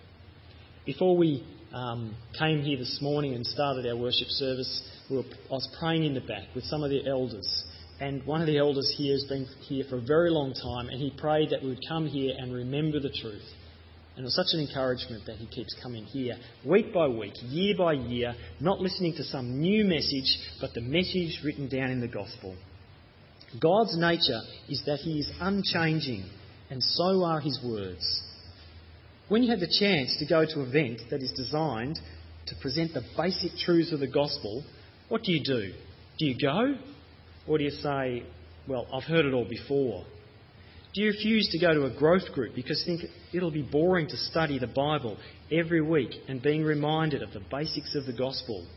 Before 0.85 1.17
we 1.17 1.43
um, 1.73 2.15
came 2.37 2.61
here 2.61 2.77
this 2.77 2.99
morning 3.01 3.33
and 3.33 3.45
started 3.47 3.87
our 3.87 3.97
worship 3.97 4.27
service, 4.27 4.83
we 5.09 5.17
were, 5.17 5.23
I 5.49 5.53
was 5.53 5.75
praying 5.79 6.05
in 6.05 6.13
the 6.13 6.21
back 6.21 6.53
with 6.53 6.65
some 6.65 6.83
of 6.83 6.91
the 6.91 7.07
elders. 7.07 7.63
And 7.99 8.23
one 8.27 8.41
of 8.41 8.47
the 8.47 8.59
elders 8.59 8.93
here 8.95 9.13
has 9.13 9.23
been 9.23 9.47
here 9.61 9.85
for 9.89 9.97
a 9.97 10.01
very 10.01 10.29
long 10.29 10.53
time, 10.53 10.89
and 10.89 11.01
he 11.01 11.11
prayed 11.17 11.49
that 11.49 11.63
we 11.63 11.69
would 11.69 11.87
come 11.87 12.05
here 12.05 12.35
and 12.37 12.53
remember 12.53 12.99
the 12.99 13.09
truth. 13.09 13.41
And 14.15 14.23
it 14.23 14.25
was 14.25 14.35
such 14.35 14.53
an 14.53 14.59
encouragement 14.59 15.25
that 15.25 15.37
he 15.37 15.47
keeps 15.47 15.75
coming 15.81 16.03
here 16.05 16.35
week 16.65 16.93
by 16.93 17.07
week, 17.07 17.33
year 17.41 17.75
by 17.75 17.93
year, 17.93 18.35
not 18.59 18.79
listening 18.79 19.13
to 19.15 19.23
some 19.23 19.59
new 19.59 19.83
message, 19.85 20.37
but 20.61 20.73
the 20.73 20.81
message 20.81 21.41
written 21.43 21.67
down 21.67 21.89
in 21.89 21.99
the 21.99 22.07
gospel. 22.07 22.55
God's 23.59 23.97
nature 23.97 24.41
is 24.69 24.83
that 24.85 24.99
he 24.99 25.19
is 25.19 25.31
unchanging, 25.39 26.25
and 26.69 26.81
so 26.81 27.23
are 27.23 27.39
his 27.39 27.59
words. 27.63 28.21
When 29.29 29.41
you 29.41 29.49
have 29.49 29.59
the 29.59 29.77
chance 29.79 30.15
to 30.19 30.25
go 30.27 30.45
to 30.45 30.61
an 30.61 30.67
event 30.67 31.01
that 31.09 31.21
is 31.21 31.31
designed 31.31 31.97
to 32.47 32.55
present 32.61 32.93
the 32.93 33.03
basic 33.17 33.57
truths 33.57 33.91
of 33.91 33.99
the 33.99 34.07
gospel, 34.07 34.63
what 35.09 35.23
do 35.23 35.31
you 35.31 35.43
do? 35.43 35.73
Do 36.19 36.25
you 36.25 36.37
go? 36.39 36.75
Or 37.47 37.57
do 37.57 37.63
you 37.63 37.71
say, 37.71 38.23
well, 38.67 38.87
I've 38.93 39.03
heard 39.03 39.25
it 39.25 39.33
all 39.33 39.47
before? 39.47 40.05
Do 40.93 41.01
you 41.01 41.07
refuse 41.07 41.49
to 41.49 41.59
go 41.59 41.73
to 41.73 41.85
a 41.85 41.89
growth 41.89 42.31
group 42.33 42.53
because 42.53 42.83
you 42.85 42.97
think 42.97 43.11
it'll 43.33 43.49
be 43.49 43.63
boring 43.63 44.07
to 44.09 44.17
study 44.17 44.59
the 44.59 44.67
Bible 44.67 45.17
every 45.51 45.81
week 45.81 46.11
and 46.27 46.39
being 46.39 46.63
reminded 46.63 47.23
of 47.23 47.33
the 47.33 47.41
basics 47.51 47.95
of 47.95 48.05
the 48.05 48.13
gospel? 48.13 48.67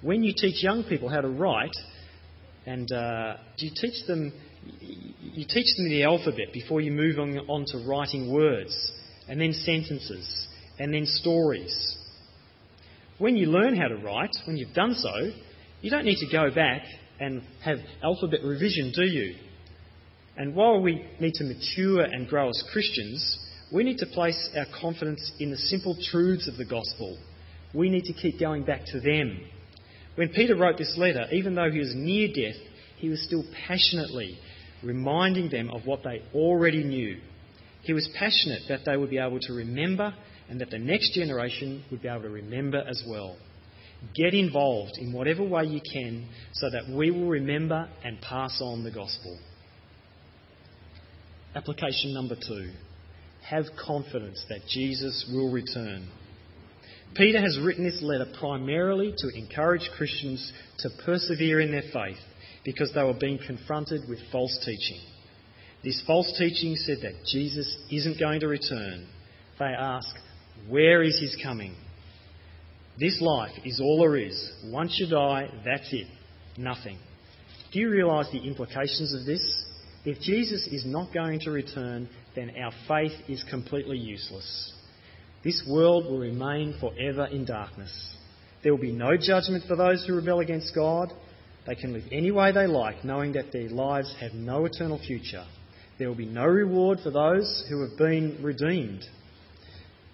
When 0.00 0.24
you 0.24 0.32
teach 0.34 0.64
young 0.64 0.84
people 0.84 1.10
how 1.10 1.20
to 1.20 1.28
write, 1.28 1.76
and 2.64 2.90
uh, 2.90 3.36
do 3.58 3.66
you 3.66 3.72
teach 3.78 4.06
them? 4.06 4.32
You 5.20 5.44
teach 5.46 5.76
them 5.76 5.88
the 5.90 6.04
alphabet 6.04 6.52
before 6.54 6.80
you 6.80 6.92
move 6.92 7.18
on, 7.18 7.38
on 7.40 7.66
to 7.66 7.86
writing 7.86 8.32
words, 8.32 8.74
and 9.28 9.38
then 9.38 9.52
sentences, 9.52 10.48
and 10.78 10.94
then 10.94 11.04
stories. 11.04 11.96
When 13.18 13.36
you 13.36 13.46
learn 13.48 13.76
how 13.76 13.88
to 13.88 13.96
write, 13.96 14.34
when 14.46 14.56
you've 14.56 14.74
done 14.74 14.94
so, 14.94 15.30
you 15.82 15.90
don't 15.90 16.06
need 16.06 16.18
to 16.18 16.32
go 16.32 16.50
back 16.54 16.82
and 17.20 17.42
have 17.62 17.78
alphabet 18.02 18.40
revision, 18.42 18.92
do 18.94 19.04
you? 19.04 19.36
And 20.36 20.54
while 20.54 20.80
we 20.80 21.04
need 21.20 21.34
to 21.34 21.44
mature 21.44 22.02
and 22.02 22.28
grow 22.28 22.50
as 22.50 22.62
Christians, 22.72 23.38
we 23.72 23.84
need 23.84 23.98
to 23.98 24.06
place 24.06 24.50
our 24.56 24.66
confidence 24.80 25.32
in 25.40 25.50
the 25.50 25.56
simple 25.56 25.96
truths 26.10 26.48
of 26.48 26.56
the 26.56 26.64
gospel. 26.64 27.18
We 27.74 27.88
need 27.88 28.04
to 28.04 28.12
keep 28.12 28.38
going 28.38 28.64
back 28.64 28.82
to 28.86 29.00
them. 29.00 29.40
When 30.14 30.28
Peter 30.30 30.56
wrote 30.56 30.78
this 30.78 30.94
letter, 30.96 31.26
even 31.32 31.54
though 31.54 31.70
he 31.70 31.78
was 31.78 31.92
near 31.94 32.28
death, 32.28 32.60
he 32.96 33.08
was 33.08 33.22
still 33.22 33.44
passionately 33.66 34.38
reminding 34.82 35.50
them 35.50 35.70
of 35.70 35.86
what 35.86 36.02
they 36.02 36.22
already 36.34 36.84
knew. 36.84 37.18
He 37.82 37.92
was 37.92 38.08
passionate 38.18 38.62
that 38.68 38.80
they 38.84 38.96
would 38.96 39.10
be 39.10 39.18
able 39.18 39.40
to 39.40 39.52
remember 39.52 40.14
and 40.48 40.60
that 40.60 40.70
the 40.70 40.78
next 40.78 41.12
generation 41.14 41.84
would 41.90 42.02
be 42.02 42.08
able 42.08 42.22
to 42.22 42.30
remember 42.30 42.78
as 42.78 43.02
well. 43.06 43.36
Get 44.14 44.34
involved 44.34 44.92
in 44.98 45.12
whatever 45.12 45.42
way 45.42 45.64
you 45.64 45.80
can 45.92 46.28
so 46.52 46.70
that 46.70 46.88
we 46.88 47.10
will 47.10 47.28
remember 47.28 47.88
and 48.04 48.20
pass 48.20 48.60
on 48.62 48.84
the 48.84 48.90
gospel. 48.90 49.38
Application 51.56 52.12
number 52.12 52.36
two 52.36 52.70
have 53.48 53.64
confidence 53.82 54.44
that 54.50 54.60
Jesus 54.68 55.26
will 55.32 55.50
return. 55.50 56.06
Peter 57.14 57.40
has 57.40 57.58
written 57.58 57.82
this 57.82 58.02
letter 58.02 58.26
primarily 58.38 59.14
to 59.16 59.28
encourage 59.34 59.88
Christians 59.96 60.52
to 60.80 60.90
persevere 61.06 61.60
in 61.60 61.70
their 61.70 61.90
faith 61.94 62.18
because 62.62 62.92
they 62.92 63.02
were 63.02 63.14
being 63.18 63.38
confronted 63.46 64.02
with 64.06 64.18
false 64.30 64.58
teaching. 64.66 65.00
This 65.82 66.02
false 66.06 66.30
teaching 66.38 66.76
said 66.76 66.98
that 67.02 67.24
Jesus 67.24 67.74
isn't 67.90 68.20
going 68.20 68.40
to 68.40 68.48
return. 68.48 69.08
They 69.58 69.64
ask, 69.64 70.14
Where 70.68 71.02
is 71.02 71.18
his 71.18 71.38
coming? 71.42 71.74
This 73.00 73.18
life 73.22 73.52
is 73.64 73.80
all 73.80 74.00
there 74.00 74.16
is. 74.16 74.52
Once 74.66 74.98
you 74.98 75.08
die, 75.08 75.48
that's 75.64 75.90
it. 75.90 76.08
Nothing. 76.58 76.98
Do 77.72 77.80
you 77.80 77.88
realise 77.88 78.30
the 78.30 78.42
implications 78.42 79.14
of 79.14 79.24
this? 79.24 79.64
If 80.06 80.20
Jesus 80.20 80.68
is 80.68 80.86
not 80.86 81.12
going 81.12 81.40
to 81.40 81.50
return, 81.50 82.08
then 82.36 82.52
our 82.62 82.70
faith 82.86 83.12
is 83.28 83.44
completely 83.50 83.98
useless. 83.98 84.72
This 85.42 85.64
world 85.68 86.04
will 86.04 86.20
remain 86.20 86.78
forever 86.78 87.26
in 87.26 87.44
darkness. 87.44 87.90
There 88.62 88.72
will 88.72 88.80
be 88.80 88.92
no 88.92 89.16
judgment 89.16 89.64
for 89.66 89.74
those 89.74 90.06
who 90.06 90.14
rebel 90.14 90.38
against 90.38 90.76
God. 90.76 91.12
They 91.66 91.74
can 91.74 91.92
live 91.92 92.04
any 92.12 92.30
way 92.30 92.52
they 92.52 92.68
like, 92.68 93.04
knowing 93.04 93.32
that 93.32 93.50
their 93.52 93.68
lives 93.68 94.14
have 94.20 94.32
no 94.32 94.64
eternal 94.64 95.00
future. 95.04 95.44
There 95.98 96.06
will 96.06 96.14
be 96.14 96.24
no 96.24 96.46
reward 96.46 97.00
for 97.02 97.10
those 97.10 97.66
who 97.68 97.82
have 97.82 97.98
been 97.98 98.38
redeemed. 98.42 99.02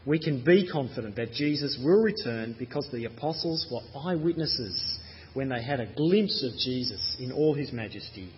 We 0.07 0.19
can 0.19 0.43
be 0.43 0.67
confident 0.73 1.17
that 1.17 1.33
Jesus 1.33 1.79
will 1.85 2.01
return 2.01 2.57
because 2.59 2.89
the 2.91 3.05
apostles 3.05 3.67
were 3.71 4.01
eyewitnesses 4.01 4.99
when 5.35 5.51
they 5.51 5.63
had 5.63 5.81
a 5.81 5.95
glimpse 5.95 6.43
of 6.43 6.59
Jesus 6.59 7.19
in 7.21 7.31
all 7.31 7.53
his 7.53 7.73
majesty. 7.73 8.33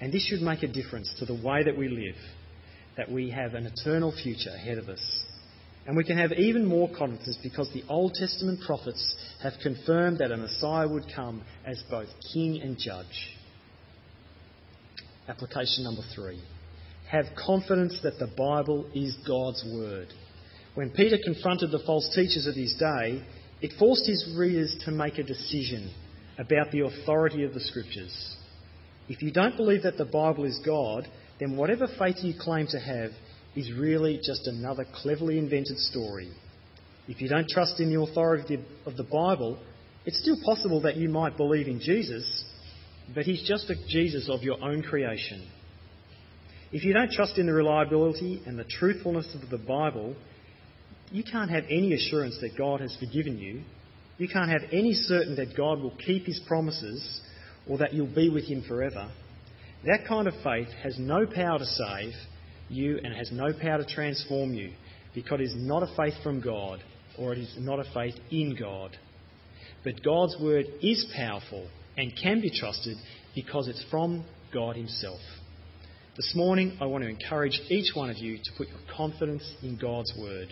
And 0.00 0.12
this 0.12 0.26
should 0.26 0.42
make 0.42 0.62
a 0.62 0.68
difference 0.68 1.12
to 1.18 1.24
the 1.24 1.34
way 1.34 1.62
that 1.64 1.76
we 1.76 1.88
live, 1.88 2.16
that 2.96 3.10
we 3.10 3.30
have 3.30 3.54
an 3.54 3.66
eternal 3.66 4.12
future 4.12 4.50
ahead 4.54 4.78
of 4.78 4.88
us. 4.88 5.24
And 5.86 5.96
we 5.96 6.04
can 6.04 6.18
have 6.18 6.32
even 6.32 6.66
more 6.66 6.88
confidence 6.88 7.38
because 7.42 7.70
the 7.72 7.84
Old 7.88 8.14
Testament 8.14 8.60
prophets 8.66 9.14
have 9.42 9.52
confirmed 9.62 10.18
that 10.18 10.32
a 10.32 10.36
Messiah 10.36 10.88
would 10.88 11.04
come 11.14 11.42
as 11.64 11.82
both 11.88 12.08
king 12.32 12.60
and 12.60 12.76
judge. 12.76 13.36
Application 15.28 15.84
number 15.84 16.02
three. 16.14 16.42
Have 17.10 17.26
confidence 17.36 18.00
that 18.02 18.18
the 18.18 18.26
Bible 18.26 18.90
is 18.94 19.16
God's 19.26 19.64
Word. 19.72 20.08
When 20.74 20.90
Peter 20.90 21.18
confronted 21.24 21.70
the 21.70 21.82
false 21.86 22.12
teachers 22.14 22.46
of 22.46 22.56
his 22.56 22.74
day, 22.74 23.22
it 23.62 23.72
forced 23.78 24.06
his 24.06 24.34
readers 24.36 24.76
to 24.84 24.90
make 24.90 25.18
a 25.18 25.22
decision 25.22 25.94
about 26.38 26.70
the 26.70 26.80
authority 26.80 27.44
of 27.44 27.54
the 27.54 27.60
Scriptures. 27.60 28.35
If 29.08 29.22
you 29.22 29.30
don't 29.30 29.56
believe 29.56 29.82
that 29.82 29.98
the 29.98 30.04
Bible 30.04 30.44
is 30.44 30.60
God, 30.64 31.08
then 31.38 31.56
whatever 31.56 31.86
faith 31.98 32.16
you 32.22 32.34
claim 32.38 32.66
to 32.68 32.78
have 32.78 33.10
is 33.54 33.72
really 33.72 34.16
just 34.22 34.46
another 34.46 34.84
cleverly 35.02 35.38
invented 35.38 35.78
story. 35.78 36.30
If 37.08 37.20
you 37.20 37.28
don't 37.28 37.48
trust 37.48 37.78
in 37.78 37.92
the 37.92 38.00
authority 38.00 38.58
of 38.84 38.96
the 38.96 39.04
Bible, 39.04 39.58
it's 40.04 40.20
still 40.20 40.38
possible 40.44 40.80
that 40.82 40.96
you 40.96 41.08
might 41.08 41.36
believe 41.36 41.68
in 41.68 41.80
Jesus, 41.80 42.44
but 43.14 43.24
he's 43.24 43.46
just 43.46 43.70
a 43.70 43.76
Jesus 43.88 44.28
of 44.28 44.42
your 44.42 44.62
own 44.62 44.82
creation. 44.82 45.48
If 46.72 46.84
you 46.84 46.92
don't 46.92 47.12
trust 47.12 47.38
in 47.38 47.46
the 47.46 47.52
reliability 47.52 48.42
and 48.44 48.58
the 48.58 48.64
truthfulness 48.64 49.36
of 49.40 49.48
the 49.50 49.58
Bible, 49.58 50.16
you 51.12 51.22
can't 51.22 51.50
have 51.50 51.64
any 51.70 51.94
assurance 51.94 52.38
that 52.40 52.58
God 52.58 52.80
has 52.80 52.96
forgiven 52.98 53.38
you. 53.38 53.62
You 54.18 54.28
can't 54.28 54.50
have 54.50 54.68
any 54.72 54.92
certainty 54.92 55.44
that 55.44 55.56
God 55.56 55.80
will 55.80 55.94
keep 56.04 56.26
his 56.26 56.40
promises 56.48 57.20
or 57.68 57.78
that 57.78 57.94
you'll 57.94 58.14
be 58.14 58.28
with 58.28 58.44
him 58.44 58.62
forever. 58.66 59.10
That 59.84 60.06
kind 60.08 60.26
of 60.26 60.34
faith 60.42 60.68
has 60.82 60.98
no 60.98 61.26
power 61.26 61.58
to 61.58 61.64
save 61.64 62.12
you 62.68 62.98
and 63.02 63.14
has 63.14 63.30
no 63.30 63.52
power 63.52 63.78
to 63.78 63.94
transform 63.94 64.54
you 64.54 64.72
because 65.14 65.40
it 65.40 65.44
is 65.44 65.54
not 65.56 65.82
a 65.82 65.94
faith 65.96 66.14
from 66.22 66.40
God 66.40 66.82
or 67.18 67.32
it 67.32 67.38
is 67.38 67.54
not 67.58 67.78
a 67.78 67.84
faith 67.94 68.14
in 68.30 68.56
God. 68.58 68.96
But 69.84 70.02
God's 70.02 70.36
word 70.40 70.66
is 70.82 71.06
powerful 71.16 71.68
and 71.96 72.12
can 72.20 72.40
be 72.40 72.50
trusted 72.50 72.96
because 73.34 73.68
it's 73.68 73.84
from 73.90 74.24
God 74.52 74.76
Himself. 74.76 75.20
This 76.16 76.32
morning, 76.34 76.78
I 76.80 76.86
want 76.86 77.04
to 77.04 77.10
encourage 77.10 77.60
each 77.68 77.94
one 77.94 78.10
of 78.10 78.16
you 78.16 78.38
to 78.38 78.50
put 78.56 78.68
your 78.68 78.78
confidence 78.96 79.44
in 79.62 79.76
God's 79.76 80.12
word. 80.18 80.48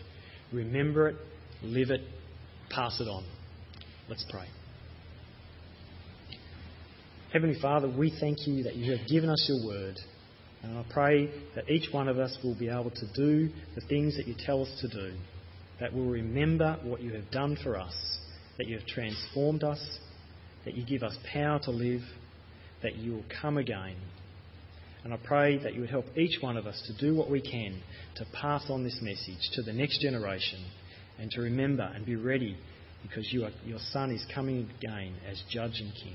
remember 0.52 1.08
it, 1.08 1.16
live 1.62 1.90
it, 1.90 2.02
pass 2.70 3.00
it 3.00 3.08
on. 3.08 3.24
Let's 4.08 4.24
pray. 4.30 4.46
Heavenly 7.34 7.60
Father, 7.60 7.88
we 7.88 8.16
thank 8.20 8.46
you 8.46 8.62
that 8.62 8.76
you 8.76 8.96
have 8.96 9.08
given 9.08 9.28
us 9.28 9.44
your 9.48 9.66
word. 9.66 9.98
And 10.62 10.78
I 10.78 10.84
pray 10.88 11.28
that 11.56 11.68
each 11.68 11.92
one 11.92 12.06
of 12.06 12.16
us 12.16 12.38
will 12.44 12.54
be 12.54 12.68
able 12.68 12.92
to 12.92 13.12
do 13.12 13.50
the 13.74 13.80
things 13.88 14.16
that 14.16 14.28
you 14.28 14.36
tell 14.38 14.62
us 14.62 14.68
to 14.82 14.88
do, 14.88 15.16
that 15.80 15.92
we'll 15.92 16.04
remember 16.04 16.78
what 16.84 17.02
you 17.02 17.12
have 17.14 17.28
done 17.32 17.58
for 17.60 17.76
us, 17.76 17.92
that 18.56 18.68
you 18.68 18.78
have 18.78 18.86
transformed 18.86 19.64
us, 19.64 19.84
that 20.64 20.74
you 20.74 20.86
give 20.86 21.02
us 21.02 21.16
power 21.32 21.58
to 21.64 21.72
live, 21.72 22.02
that 22.84 22.94
you 22.94 23.14
will 23.14 23.24
come 23.42 23.58
again. 23.58 23.96
And 25.02 25.12
I 25.12 25.16
pray 25.16 25.58
that 25.58 25.74
you 25.74 25.80
would 25.80 25.90
help 25.90 26.06
each 26.16 26.40
one 26.40 26.56
of 26.56 26.68
us 26.68 26.80
to 26.86 27.04
do 27.04 27.16
what 27.16 27.32
we 27.32 27.40
can 27.40 27.82
to 28.14 28.26
pass 28.32 28.66
on 28.70 28.84
this 28.84 29.00
message 29.02 29.50
to 29.54 29.62
the 29.62 29.72
next 29.72 30.00
generation 30.00 30.64
and 31.18 31.28
to 31.32 31.40
remember 31.40 31.82
and 31.82 32.06
be 32.06 32.14
ready 32.14 32.56
because 33.02 33.28
you 33.32 33.44
are, 33.44 33.50
your 33.64 33.80
Son 33.90 34.12
is 34.12 34.24
coming 34.32 34.70
again 34.78 35.16
as 35.28 35.42
Judge 35.50 35.80
and 35.80 35.92
King. 36.00 36.14